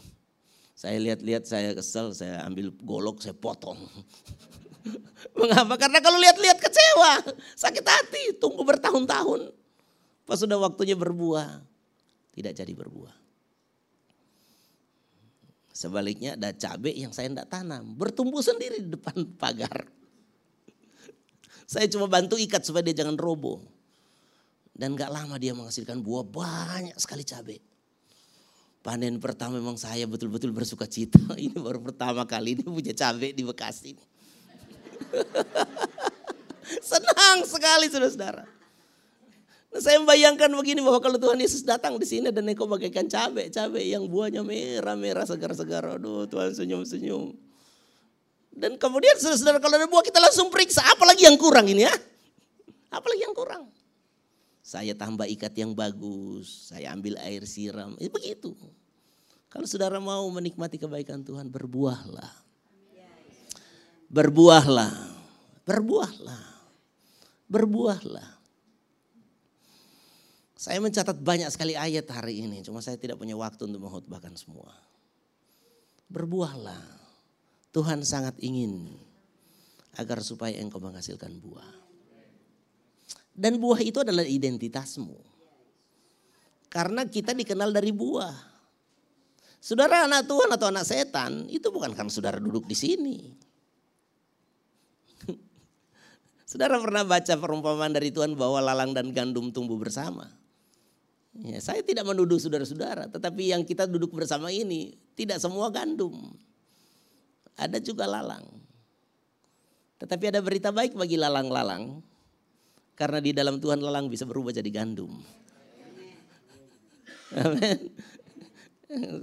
Saya 0.74 0.98
lihat-lihat 0.98 1.46
saya 1.46 1.78
kesel, 1.78 2.10
saya 2.18 2.42
ambil 2.42 2.74
golok, 2.82 3.22
saya 3.22 3.38
potong. 3.38 3.78
Mengapa? 5.40 5.78
Karena 5.78 6.02
kalau 6.02 6.18
lihat-lihat 6.18 6.58
kecewa, 6.58 7.38
sakit 7.54 7.86
hati, 7.86 8.24
tunggu 8.42 8.66
bertahun-tahun. 8.66 9.54
Pas 10.26 10.42
sudah 10.42 10.58
waktunya 10.58 10.98
berbuah, 10.98 11.62
tidak 12.34 12.54
jadi 12.58 12.74
berbuah. 12.74 13.16
Sebaliknya 15.74 16.38
ada 16.38 16.54
cabai 16.54 16.94
yang 16.94 17.10
saya 17.10 17.34
tidak 17.34 17.50
tanam, 17.50 17.98
bertumbuh 17.98 18.46
sendiri 18.46 18.78
di 18.86 18.94
depan 18.94 19.26
pagar. 19.42 19.90
Saya 21.66 21.90
cuma 21.90 22.06
bantu 22.06 22.38
ikat 22.38 22.62
supaya 22.62 22.86
dia 22.86 23.02
jangan 23.02 23.18
roboh. 23.18 23.58
Dan 24.74 24.98
gak 24.98 25.14
lama 25.14 25.38
dia 25.38 25.54
menghasilkan 25.54 26.02
buah 26.02 26.26
banyak 26.26 26.98
sekali 26.98 27.26
cabai. 27.26 27.62
Panen 28.84 29.16
pertama 29.16 29.58
memang 29.58 29.80
saya 29.80 30.04
betul-betul 30.04 30.52
bersuka 30.52 30.84
cita. 30.84 31.22
Ini 31.40 31.56
baru 31.56 31.80
pertama 31.80 32.28
kali 32.28 32.60
ini 32.60 32.68
punya 32.68 32.92
cabai 32.92 33.32
di 33.32 33.42
Bekasi. 33.48 33.96
Senang 36.92 37.48
sekali 37.48 37.88
saudara-saudara. 37.88 38.44
Nah, 39.74 39.82
saya 39.82 39.98
membayangkan 39.98 40.54
begini 40.54 40.86
bahwa 40.86 41.02
kalau 41.02 41.18
Tuhan 41.18 41.42
Yesus 41.42 41.66
datang 41.66 41.98
di 41.98 42.06
sini 42.06 42.30
dan 42.30 42.46
engkau 42.46 42.70
bagaikan 42.70 43.10
cabai, 43.10 43.50
cabai 43.50 43.90
yang 43.90 44.06
buahnya 44.06 44.46
merah-merah 44.46 45.26
segar-segar. 45.26 45.98
Aduh 45.98 46.30
Tuhan 46.30 46.54
senyum-senyum. 46.54 47.34
Dan 48.54 48.78
kemudian 48.78 49.18
saudara-saudara 49.18 49.58
kalau 49.58 49.82
ada 49.82 49.90
buah 49.90 50.06
kita 50.06 50.22
langsung 50.22 50.54
periksa 50.54 50.86
apa 50.86 51.10
lagi 51.10 51.26
yang 51.26 51.42
kurang 51.42 51.66
ini 51.66 51.90
ya. 51.90 51.96
Apa 52.94 53.10
lagi 53.10 53.26
yang 53.26 53.34
kurang? 53.34 53.74
Saya 54.62 54.94
tambah 54.94 55.26
ikat 55.26 55.58
yang 55.58 55.74
bagus, 55.74 56.70
saya 56.70 56.94
ambil 56.94 57.18
air 57.26 57.42
siram. 57.50 57.98
Itu 57.98 58.14
begitu. 58.14 58.54
Kalau 59.50 59.66
saudara 59.66 59.98
mau 59.98 60.30
menikmati 60.30 60.78
kebaikan 60.78 61.26
Tuhan, 61.26 61.50
berbuahlah. 61.50 62.30
Berbuahlah. 64.14 64.94
Berbuahlah. 65.66 66.46
Berbuahlah. 67.50 68.43
Saya 70.64 70.80
mencatat 70.80 71.20
banyak 71.20 71.52
sekali 71.52 71.76
ayat 71.76 72.08
hari 72.08 72.40
ini, 72.40 72.64
cuma 72.64 72.80
saya 72.80 72.96
tidak 72.96 73.20
punya 73.20 73.36
waktu 73.36 73.68
untuk 73.68 73.84
menghutbahkan 73.84 74.32
semua. 74.40 74.72
Berbuahlah. 76.08 77.04
Tuhan 77.76 78.00
sangat 78.08 78.40
ingin 78.40 78.88
agar 80.00 80.24
supaya 80.24 80.56
engkau 80.64 80.80
menghasilkan 80.80 81.36
buah. 81.44 81.68
Dan 83.36 83.60
buah 83.60 83.84
itu 83.84 84.08
adalah 84.08 84.24
identitasmu. 84.24 85.20
Karena 86.72 87.12
kita 87.12 87.36
dikenal 87.36 87.76
dari 87.76 87.92
buah. 87.92 88.32
Saudara 89.60 90.08
anak 90.08 90.32
Tuhan 90.32 90.48
atau 90.48 90.72
anak 90.72 90.88
setan 90.88 91.44
itu 91.52 91.68
bukan 91.76 91.92
karena 91.92 92.08
saudara 92.08 92.40
duduk 92.40 92.64
di 92.72 92.78
sini. 92.80 93.18
saudara 96.56 96.80
pernah 96.80 97.04
baca 97.04 97.36
perumpamaan 97.36 97.92
dari 97.92 98.16
Tuhan 98.16 98.40
bahwa 98.40 98.64
lalang 98.64 98.96
dan 98.96 99.12
gandum 99.12 99.52
tumbuh 99.52 99.76
bersama. 99.76 100.43
Ya, 101.34 101.58
saya 101.58 101.82
tidak 101.82 102.06
menuduh 102.06 102.38
saudara-saudara, 102.38 103.10
tetapi 103.10 103.50
yang 103.50 103.66
kita 103.66 103.90
duduk 103.90 104.14
bersama 104.14 104.54
ini 104.54 104.94
tidak 105.18 105.42
semua 105.42 105.74
gandum. 105.74 106.14
Ada 107.58 107.82
juga 107.82 108.06
lalang. 108.06 108.46
Tetapi 109.98 110.30
ada 110.30 110.46
berita 110.46 110.70
baik 110.70 110.94
bagi 110.94 111.18
lalang-lalang 111.18 112.06
karena 112.94 113.18
di 113.18 113.34
dalam 113.34 113.58
Tuhan 113.58 113.82
lalang 113.82 114.14
bisa 114.14 114.30
berubah 114.30 114.54
jadi 114.54 114.70
gandum. 114.70 115.10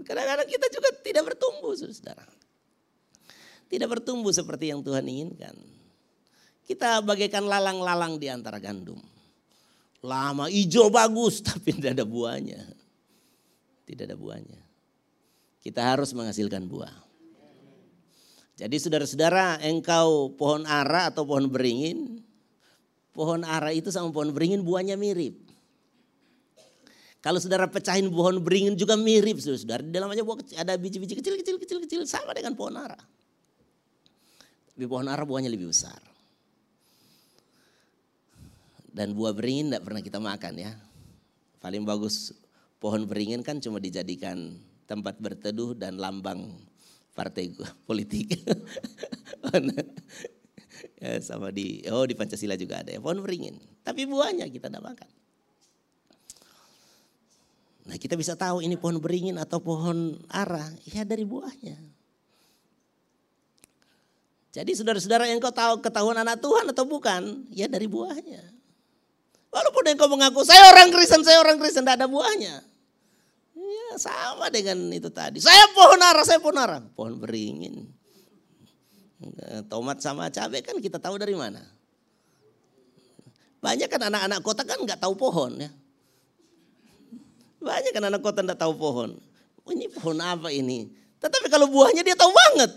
Kadang-kadang 0.09 0.49
kita 0.51 0.67
juga 0.75 0.89
tidak 0.99 1.31
bertumbuh, 1.31 1.79
saudara. 1.79 2.27
Tidak 3.71 3.87
bertumbuh 3.87 4.35
seperti 4.35 4.75
yang 4.75 4.83
Tuhan 4.83 5.07
inginkan. 5.07 5.55
Kita 6.67 7.03
bagaikan 7.07 7.47
lalang-lalang 7.47 8.19
di 8.19 8.27
antara 8.27 8.59
gandum. 8.59 8.99
Lama 10.01 10.49
hijau 10.49 10.89
bagus 10.89 11.41
tapi 11.49 11.77
tidak 11.77 12.01
ada 12.01 12.05
buahnya. 12.09 12.61
Tidak 13.85 14.05
ada 14.09 14.17
buahnya. 14.17 14.61
Kita 15.61 15.81
harus 15.85 16.17
menghasilkan 16.17 16.65
buah. 16.65 16.95
Jadi 18.61 18.77
saudara-saudara 18.77 19.61
engkau 19.65 20.37
pohon 20.37 20.69
ara 20.69 21.09
atau 21.09 21.25
pohon 21.25 21.49
beringin. 21.49 22.21
Pohon 23.17 23.41
ara 23.45 23.73
itu 23.73 23.89
sama 23.89 24.13
pohon 24.13 24.33
beringin 24.33 24.61
buahnya 24.61 25.01
mirip. 25.01 25.37
Kalau 27.21 27.37
saudara 27.37 27.69
pecahin 27.69 28.09
pohon 28.09 28.41
beringin 28.41 28.77
juga 28.77 28.97
mirip 28.97 29.41
saudara. 29.41 29.85
Di 29.85 29.93
dalamnya 29.93 30.25
buah 30.25 30.41
kecil, 30.41 30.57
ada 30.57 30.77
biji-biji 30.81 31.21
kecil-kecil 31.21 31.57
kecil-kecil 31.61 32.01
sama 32.09 32.33
dengan 32.33 32.57
pohon 32.57 32.81
ara. 32.81 32.97
Tapi 34.73 34.85
pohon 34.89 35.09
ara 35.09 35.25
buahnya 35.29 35.53
lebih 35.53 35.69
besar. 35.69 36.01
Dan 38.91 39.15
buah 39.15 39.31
beringin 39.35 39.71
tidak 39.71 39.87
pernah 39.87 40.03
kita 40.03 40.19
makan 40.19 40.55
ya. 40.59 40.73
Paling 41.63 41.87
bagus 41.87 42.35
pohon 42.83 43.07
beringin 43.07 43.45
kan 43.47 43.63
cuma 43.63 43.79
dijadikan 43.79 44.59
tempat 44.91 45.21
berteduh 45.23 45.79
dan 45.79 46.01
lambang 46.01 46.59
partai 47.15 47.55
politik. 47.89 48.35
ya, 51.03 51.21
sama 51.23 51.55
di 51.55 51.85
oh 51.93 52.03
di 52.09 52.15
Pancasila 52.19 52.59
juga 52.59 52.83
ada 52.83 52.91
ya 52.91 52.99
pohon 52.99 53.23
beringin. 53.23 53.55
Tapi 53.87 54.09
buahnya 54.11 54.51
kita 54.51 54.67
tidak 54.67 54.83
makan. 54.83 55.11
Nah 57.91 57.97
kita 57.99 58.15
bisa 58.15 58.35
tahu 58.39 58.63
ini 58.63 58.79
pohon 58.79 58.99
beringin 58.99 59.39
atau 59.39 59.63
pohon 59.63 60.19
ara 60.31 60.67
ya 60.87 61.07
dari 61.07 61.27
buahnya. 61.27 61.79
Jadi 64.51 64.75
saudara-saudara 64.75 65.31
yang 65.31 65.39
kau 65.39 65.55
tahu 65.55 65.79
ketahuan 65.79 66.19
anak 66.19 66.43
Tuhan 66.43 66.67
atau 66.67 66.83
bukan, 66.83 67.47
ya 67.55 67.71
dari 67.71 67.87
buahnya. 67.87 68.60
Walaupun 69.51 69.83
engkau 69.91 70.07
mengaku 70.07 70.47
saya 70.47 70.71
orang 70.71 70.95
Kristen, 70.95 71.27
saya 71.27 71.43
orang 71.43 71.59
Kristen, 71.59 71.83
tidak 71.83 71.99
ada 71.99 72.07
buahnya. 72.07 72.63
Ya 73.59 73.89
sama 73.99 74.47
dengan 74.51 74.79
itu 74.95 75.11
tadi. 75.11 75.43
Saya 75.43 75.71
pohon 75.75 75.99
ara, 75.99 76.23
saya 76.23 76.39
pohon 76.39 76.59
ara. 76.59 76.79
Pohon 76.95 77.19
beringin. 77.19 77.91
Tomat 79.67 80.01
sama 80.01 80.31
cabai 80.31 80.63
kan 80.63 80.79
kita 80.79 81.03
tahu 81.03 81.19
dari 81.19 81.35
mana. 81.35 81.61
Banyak 83.61 83.91
kan 83.93 84.09
anak-anak 84.09 84.41
kota 84.41 84.63
kan 84.65 84.81
nggak 84.81 85.03
tahu 85.03 85.13
pohon 85.19 85.61
ya. 85.61 85.71
Banyak 87.61 87.93
kan 87.93 88.09
anak 88.09 88.25
kota 88.25 88.41
nggak 88.41 88.57
tahu 88.57 88.73
pohon. 88.73 89.21
Oh, 89.67 89.71
ini 89.75 89.93
pohon 89.93 90.17
apa 90.25 90.49
ini? 90.49 90.89
Tetapi 91.21 91.53
kalau 91.53 91.69
buahnya 91.69 92.01
dia 92.01 92.17
tahu 92.17 92.33
banget. 92.33 92.71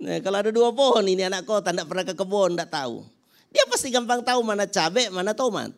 Nah, 0.00 0.16
kalau 0.24 0.40
ada 0.40 0.48
dua 0.48 0.72
pohon 0.72 1.04
ini 1.04 1.28
anak 1.28 1.44
kota 1.44 1.74
nggak 1.76 1.88
pernah 1.88 2.04
ke 2.08 2.14
kebun 2.16 2.56
nggak 2.56 2.72
tahu. 2.72 3.04
Dia 3.56 3.64
pasti 3.72 3.88
gampang 3.88 4.20
tahu 4.20 4.44
mana 4.44 4.68
cabai, 4.68 5.08
mana 5.08 5.32
tomat. 5.32 5.72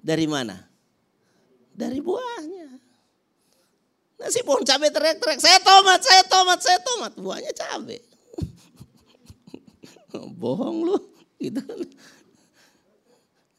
Dari 0.00 0.24
mana? 0.24 0.56
Dari 1.76 2.00
buahnya. 2.00 2.72
Nah 4.16 4.28
si 4.32 4.40
pohon 4.40 4.64
cabai 4.64 4.88
teriak-teriak, 4.88 5.44
saya 5.44 5.60
tomat, 5.60 6.00
saya 6.00 6.24
tomat, 6.24 6.58
saya 6.64 6.78
tomat. 6.80 7.12
Buahnya 7.20 7.52
cabai. 7.52 8.00
Bohong 10.40 10.88
lu. 10.88 10.96
Gitu. 11.36 11.60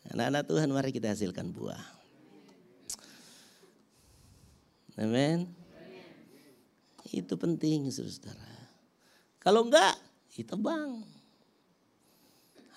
Anak-anak 0.09 0.43
Tuhan 0.49 0.69
mari 0.73 0.89
kita 0.89 1.13
hasilkan 1.13 1.53
buah. 1.53 1.83
Amin. 4.97 5.45
Itu 7.13 7.37
penting 7.37 7.85
saudara. 7.93 8.49
Kalau 9.37 9.69
enggak, 9.69 9.93
itu 10.33 10.57
bang 10.57 11.12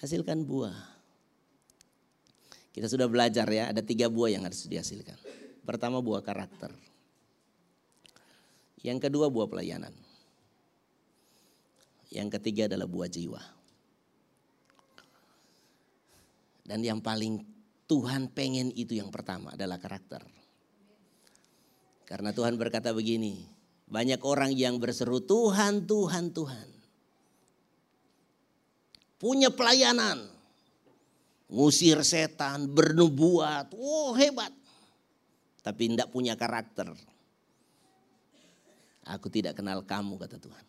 hasilkan 0.01 0.45
buah. 0.45 0.77
Kita 2.77 2.93
sudah 2.93 3.09
belajar 3.09 3.49
ya, 3.49 3.73
ada 3.73 3.81
tiga 3.81 4.13
buah 4.13 4.37
yang 4.37 4.45
harus 4.45 4.69
dihasilkan. 4.69 5.17
Pertama 5.65 6.05
buah 6.05 6.21
karakter. 6.21 6.69
Yang 8.85 9.09
kedua 9.09 9.33
buah 9.33 9.49
pelayanan. 9.49 9.97
Yang 12.13 12.39
ketiga 12.39 12.69
adalah 12.69 12.85
buah 12.85 13.09
jiwa. 13.09 13.41
Dan 16.67 16.85
yang 16.85 17.01
paling 17.01 17.41
Tuhan 17.89 18.29
pengen 18.31 18.75
itu 18.77 18.99
yang 18.99 19.09
pertama 19.09 19.57
adalah 19.57 19.81
karakter. 19.81 20.21
Karena 22.07 22.31
Tuhan 22.31 22.61
berkata 22.61 22.93
begini, 22.95 23.43
banyak 23.89 24.21
orang 24.23 24.55
yang 24.55 24.79
berseru 24.79 25.19
Tuhan, 25.25 25.89
Tuhan, 25.89 26.31
Tuhan 26.31 26.76
punya 29.17 29.53
pelayanan. 29.53 30.29
Ngusir 31.47 32.03
setan, 32.03 32.67
bernubuat, 32.67 33.71
oh 33.79 34.13
hebat. 34.19 34.51
Tapi 35.63 35.95
tidak 35.95 36.11
punya 36.11 36.35
karakter. 36.35 36.91
Aku 39.07 39.31
tidak 39.31 39.55
kenal 39.55 39.87
kamu 39.87 40.19
kata 40.19 40.43
Tuhan. 40.43 40.67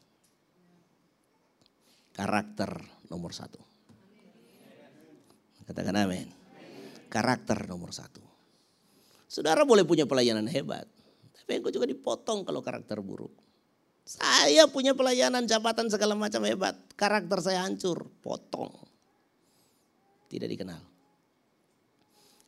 Karakter 2.13 2.81
nomor 3.09 3.33
satu. 3.33 3.57
Katakan 5.65 6.05
amin. 6.05 6.29
Karakter 7.09 7.65
nomor 7.65 7.89
satu. 7.89 8.21
Saudara 9.25 9.65
boleh 9.65 9.83
punya 9.83 10.05
pelayanan 10.05 10.45
hebat. 10.45 10.85
Tapi 11.33 11.59
engkau 11.59 11.73
juga 11.73 11.89
dipotong 11.89 12.45
kalau 12.45 12.61
karakter 12.61 13.01
buruk. 13.01 13.46
Saya 14.07 14.71
punya 14.71 14.95
pelayanan, 14.95 15.43
jabatan 15.43 15.91
segala 15.91 16.15
macam 16.15 16.39
hebat. 16.47 16.79
Karakter 16.95 17.43
saya 17.43 17.67
hancur, 17.67 18.07
potong. 18.23 18.71
Tidak 20.31 20.47
dikenal. 20.47 20.79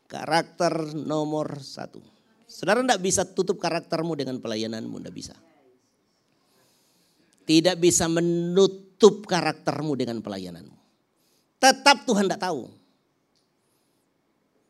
Karakter 0.07 0.95
nomor 0.95 1.59
satu. 1.59 1.99
Saudara 2.47 2.79
tidak 2.79 3.03
bisa 3.03 3.27
tutup 3.27 3.59
karaktermu 3.59 4.15
dengan 4.15 4.39
pelayananmu, 4.39 5.03
tidak 5.03 5.15
bisa. 5.19 5.35
Tidak 7.43 7.75
bisa 7.75 8.07
menutup 8.07 9.27
karaktermu 9.27 9.99
dengan 9.99 10.23
pelayananmu. 10.23 10.79
Tetap 11.59 12.07
Tuhan 12.07 12.31
tidak 12.31 12.39
tahu. 12.39 12.71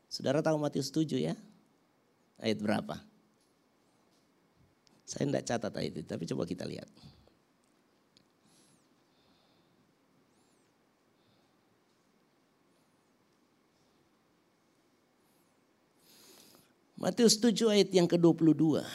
Saudara 0.09 0.41
tahu 0.41 0.57
Matius 0.57 0.89
7 0.89 1.05
ya? 1.21 1.37
Ayat 2.41 2.57
berapa? 2.57 3.08
Saya 5.09 5.25
tidak 5.25 5.41
catat 5.49 5.73
ayat 5.73 5.93
itu, 5.97 6.05
tapi 6.05 6.29
coba 6.29 6.45
kita 6.45 6.69
lihat. 6.69 6.85
Matius 16.93 17.41
7 17.41 17.73
ayat 17.73 17.89
yang 17.89 18.05
ke-22. 18.05 18.85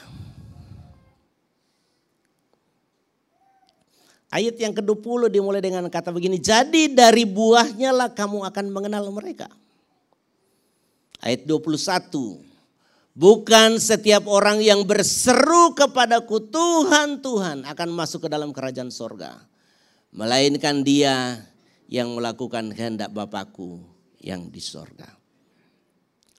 Ayat 4.31 4.55
yang 4.55 4.70
ke-20 4.70 5.35
dimulai 5.35 5.59
dengan 5.59 5.83
kata 5.90 6.14
begini, 6.14 6.38
jadi 6.38 6.94
dari 6.94 7.27
buahnya 7.27 7.90
lah 7.90 8.09
kamu 8.14 8.46
akan 8.46 8.66
mengenal 8.70 9.11
mereka. 9.11 9.50
Ayat 11.18 11.42
21, 11.42 12.53
Bukan 13.14 13.79
setiap 13.79 14.27
orang 14.27 14.59
yang 14.59 14.83
berseru 14.83 15.70
kepadaku 15.79 16.50
Tuhan, 16.50 17.22
Tuhan 17.22 17.62
akan 17.62 17.88
masuk 17.94 18.27
ke 18.27 18.29
dalam 18.29 18.50
kerajaan 18.50 18.90
sorga. 18.90 19.38
Melainkan 20.11 20.83
dia 20.83 21.46
yang 21.87 22.11
melakukan 22.18 22.74
kehendak 22.74 23.14
Bapakku 23.14 23.87
yang 24.18 24.50
di 24.50 24.59
sorga. 24.59 25.07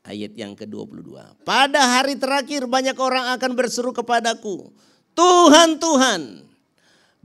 Ayat 0.04 0.36
yang 0.36 0.54
ke-22. 0.54 1.47
Pada 1.47 1.82
hari 1.97 2.20
terakhir 2.20 2.68
banyak 2.68 2.99
orang 2.99 3.32
akan 3.39 3.52
berseru 3.56 3.95
kepadaku. 3.95 4.70
Tuhan, 5.16 5.80
Tuhan 5.80 6.43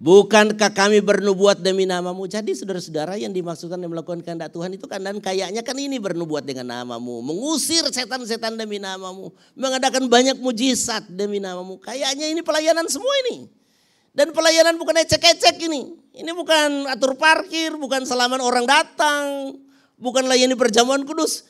Bukankah 0.00 0.72
kami 0.72 1.04
bernubuat 1.04 1.60
demi 1.60 1.84
namamu? 1.84 2.24
Jadi 2.24 2.56
saudara-saudara 2.56 3.20
yang 3.20 3.36
dimaksudkan 3.36 3.76
yang 3.76 3.92
melakukan 3.92 4.24
kehendak 4.24 4.48
Tuhan 4.48 4.72
itu 4.72 4.88
kan 4.88 4.96
dan 4.96 5.20
kayaknya 5.20 5.60
kan 5.60 5.76
ini 5.76 6.00
bernubuat 6.00 6.40
dengan 6.40 6.72
namamu. 6.72 7.20
Mengusir 7.20 7.84
setan-setan 7.92 8.56
demi 8.56 8.80
namamu. 8.80 9.28
Mengadakan 9.52 10.08
banyak 10.08 10.40
mujizat 10.40 11.04
demi 11.04 11.36
namamu. 11.36 11.76
Kayaknya 11.84 12.32
ini 12.32 12.40
pelayanan 12.40 12.88
semua 12.88 13.12
ini. 13.28 13.44
Dan 14.16 14.32
pelayanan 14.32 14.80
bukan 14.80 15.04
ecek-ecek 15.04 15.60
ini. 15.68 15.92
Ini 16.16 16.32
bukan 16.32 16.88
atur 16.88 17.12
parkir, 17.20 17.76
bukan 17.76 18.08
selaman 18.08 18.40
orang 18.40 18.64
datang. 18.64 19.52
Bukan 20.00 20.24
layani 20.24 20.56
perjamuan 20.56 21.04
kudus. 21.04 21.44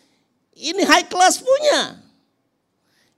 Ini 0.59 0.83
high 0.91 1.07
class 1.07 1.39
punya. 1.39 2.03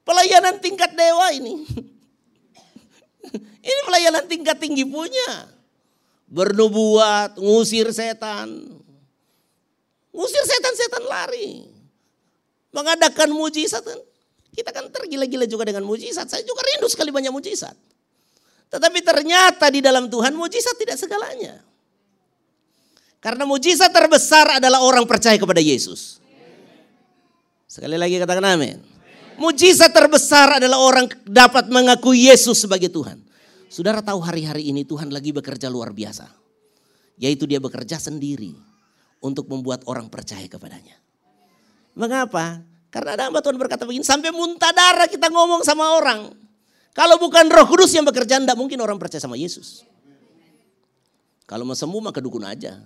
Pelayanan 0.04 0.60
tingkat 0.60 0.92
dewa 0.92 1.32
ini. 1.32 1.64
Ini 3.62 3.80
pelayanan 3.86 4.24
tingkat 4.26 4.58
tinggi 4.58 4.82
punya. 4.82 5.46
Bernubuat, 6.26 7.38
ngusir 7.38 7.94
setan. 7.94 8.50
Ngusir 10.10 10.44
setan-setan 10.44 11.04
lari. 11.06 11.70
Mengadakan 12.74 13.30
mujizat. 13.30 13.86
Kita 14.52 14.68
kan 14.74 14.90
tergila-gila 14.90 15.46
juga 15.48 15.64
dengan 15.64 15.86
mujizat. 15.86 16.28
Saya 16.28 16.42
juga 16.44 16.60
rindu 16.66 16.90
sekali 16.90 17.08
banyak 17.14 17.32
mujizat. 17.32 17.76
Tetapi 18.68 18.98
ternyata 19.04 19.68
di 19.68 19.80
dalam 19.84 20.08
Tuhan 20.10 20.32
mujizat 20.34 20.76
tidak 20.76 20.98
segalanya. 20.98 21.60
Karena 23.22 23.46
mujizat 23.46 23.94
terbesar 23.94 24.58
adalah 24.58 24.82
orang 24.82 25.06
percaya 25.06 25.38
kepada 25.38 25.62
Yesus. 25.62 26.18
Sekali 27.70 27.94
lagi 27.94 28.18
katakan 28.18 28.44
amin. 28.44 28.82
Mujizat 29.38 29.94
terbesar 29.94 30.60
adalah 30.60 30.82
orang 30.82 31.06
dapat 31.24 31.70
mengakui 31.70 32.28
Yesus 32.28 32.60
sebagai 32.60 32.90
Tuhan. 32.90 33.31
Saudara 33.72 34.04
tahu 34.04 34.20
hari-hari 34.20 34.68
ini 34.68 34.84
Tuhan 34.84 35.08
lagi 35.08 35.32
bekerja 35.32 35.72
luar 35.72 35.96
biasa. 35.96 36.28
Yaitu 37.16 37.48
dia 37.48 37.56
bekerja 37.56 37.96
sendiri 37.96 38.52
untuk 39.24 39.48
membuat 39.48 39.88
orang 39.88 40.12
percaya 40.12 40.44
kepadanya. 40.44 41.00
Mengapa? 41.96 42.60
Karena 42.92 43.16
ada 43.16 43.32
hamba 43.32 43.40
Tuhan 43.40 43.56
berkata 43.56 43.88
begini, 43.88 44.04
sampai 44.04 44.28
muntah 44.28 44.76
darah 44.76 45.08
kita 45.08 45.32
ngomong 45.32 45.64
sama 45.64 45.88
orang. 45.96 46.36
Kalau 46.92 47.16
bukan 47.16 47.48
roh 47.48 47.64
kudus 47.64 47.96
yang 47.96 48.04
bekerja, 48.04 48.36
tidak 48.36 48.60
mungkin 48.60 48.76
orang 48.84 49.00
percaya 49.00 49.24
sama 49.24 49.40
Yesus. 49.40 49.88
Kalau 51.48 51.64
mau 51.64 51.72
sembuh 51.72 52.12
maka 52.12 52.20
dukun 52.20 52.44
aja. 52.44 52.76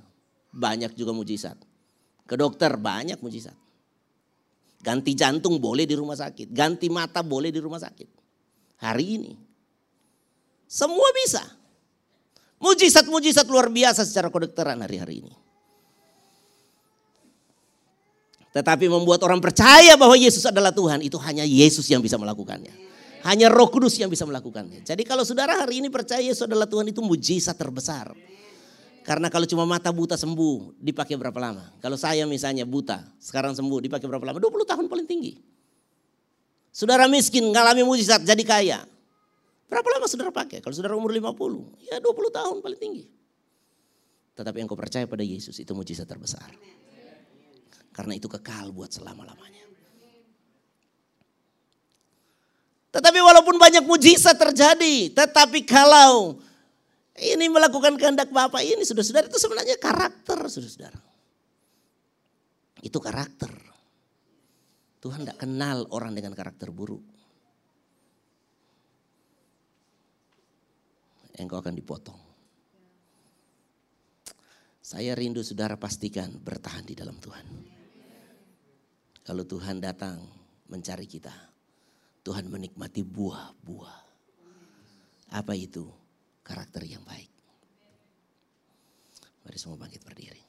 Banyak 0.54 0.94
juga 0.94 1.10
mujizat. 1.10 1.58
Ke 2.30 2.38
dokter 2.38 2.78
banyak 2.78 3.18
mujizat. 3.18 3.58
Ganti 4.86 5.18
jantung 5.18 5.58
boleh 5.58 5.82
di 5.82 5.98
rumah 5.98 6.14
sakit. 6.14 6.54
Ganti 6.54 6.86
mata 6.86 7.26
boleh 7.26 7.50
di 7.50 7.58
rumah 7.58 7.82
sakit. 7.82 8.08
Hari 8.86 9.06
ini. 9.18 9.45
Semua 10.66 11.08
bisa. 11.14 11.42
Mujizat-mujizat 12.58 13.46
luar 13.46 13.70
biasa 13.70 14.02
secara 14.02 14.28
kedokteran 14.28 14.82
hari-hari 14.82 15.22
ini. 15.22 15.34
Tetapi 18.56 18.88
membuat 18.88 19.20
orang 19.20 19.36
percaya 19.36 20.00
bahwa 20.00 20.16
Yesus 20.16 20.48
adalah 20.48 20.72
Tuhan 20.72 21.04
itu 21.04 21.20
hanya 21.20 21.44
Yesus 21.44 21.84
yang 21.92 22.00
bisa 22.00 22.16
melakukannya. 22.16 22.72
Hanya 23.28 23.52
Roh 23.52 23.68
Kudus 23.68 24.00
yang 24.00 24.08
bisa 24.08 24.24
melakukannya. 24.24 24.80
Jadi 24.80 25.04
kalau 25.04 25.28
saudara 25.28 25.60
hari 25.60 25.84
ini 25.84 25.92
percaya 25.92 26.24
Yesus 26.24 26.48
adalah 26.48 26.64
Tuhan 26.64 26.88
itu 26.88 27.04
mujizat 27.04 27.52
terbesar. 27.52 28.16
Karena 29.04 29.28
kalau 29.28 29.44
cuma 29.44 29.68
mata 29.68 29.92
buta 29.92 30.16
sembuh 30.16 30.80
dipakai 30.80 31.20
berapa 31.20 31.36
lama? 31.36 31.68
Kalau 31.84 32.00
saya 32.00 32.24
misalnya 32.24 32.64
buta 32.64 33.04
sekarang 33.20 33.52
sembuh 33.52 33.78
dipakai 33.84 34.08
berapa 34.08 34.24
lama? 34.24 34.40
20 34.40 34.64
tahun 34.64 34.84
paling 34.88 35.04
tinggi. 35.06 35.36
Saudara 36.72 37.04
miskin 37.12 37.52
ngalami 37.52 37.84
mujizat 37.84 38.24
jadi 38.24 38.40
kaya. 38.40 38.80
Berapa 39.66 39.88
lama 39.98 40.06
saudara 40.06 40.30
pakai? 40.30 40.62
Kalau 40.62 40.74
saudara 40.74 40.94
umur 40.94 41.10
50, 41.10 41.90
ya 41.90 41.98
20 41.98 42.30
tahun 42.30 42.56
paling 42.62 42.80
tinggi. 42.80 43.04
Tetapi 44.36 44.56
yang 44.62 44.68
kau 44.70 44.78
percaya 44.78 45.08
pada 45.08 45.24
Yesus 45.26 45.58
itu 45.58 45.72
mujizat 45.74 46.06
terbesar. 46.06 46.52
Karena 47.90 48.12
itu 48.14 48.28
kekal 48.28 48.70
buat 48.70 48.92
selama-lamanya. 48.92 49.64
Tetapi 52.92 53.18
walaupun 53.20 53.56
banyak 53.56 53.84
mujizat 53.84 54.36
terjadi, 54.36 55.12
tetapi 55.12 55.64
kalau 55.64 56.40
ini 57.16 57.48
melakukan 57.48 57.96
kehendak 57.96 58.28
Bapak 58.28 58.60
ini, 58.60 58.84
sudah-sudah 58.84 59.24
itu 59.24 59.40
sebenarnya 59.40 59.80
karakter, 59.80 60.36
sudah-saudara. 60.48 61.00
Itu 62.84 63.00
karakter. 63.00 63.52
Tuhan 65.00 65.24
tidak 65.24 65.40
kenal 65.40 65.88
orang 65.92 66.12
dengan 66.12 66.36
karakter 66.36 66.68
buruk. 66.68 67.15
Engkau 71.36 71.60
akan 71.60 71.76
dipotong. 71.76 72.20
Saya 74.80 75.18
rindu 75.18 75.42
saudara 75.42 75.74
pastikan 75.74 76.30
bertahan 76.30 76.86
di 76.86 76.94
dalam 76.94 77.18
Tuhan. 77.18 77.46
Kalau 79.26 79.42
Tuhan 79.42 79.82
datang 79.82 80.22
mencari 80.70 81.10
kita, 81.10 81.34
Tuhan 82.22 82.46
menikmati 82.46 83.02
buah-buah. 83.02 83.98
Apa 85.34 85.58
itu? 85.58 85.90
Karakter 86.46 86.86
yang 86.86 87.02
baik. 87.02 87.30
Mari 89.42 89.58
semua 89.58 89.74
bangkit 89.82 90.06
berdiri. 90.06 90.45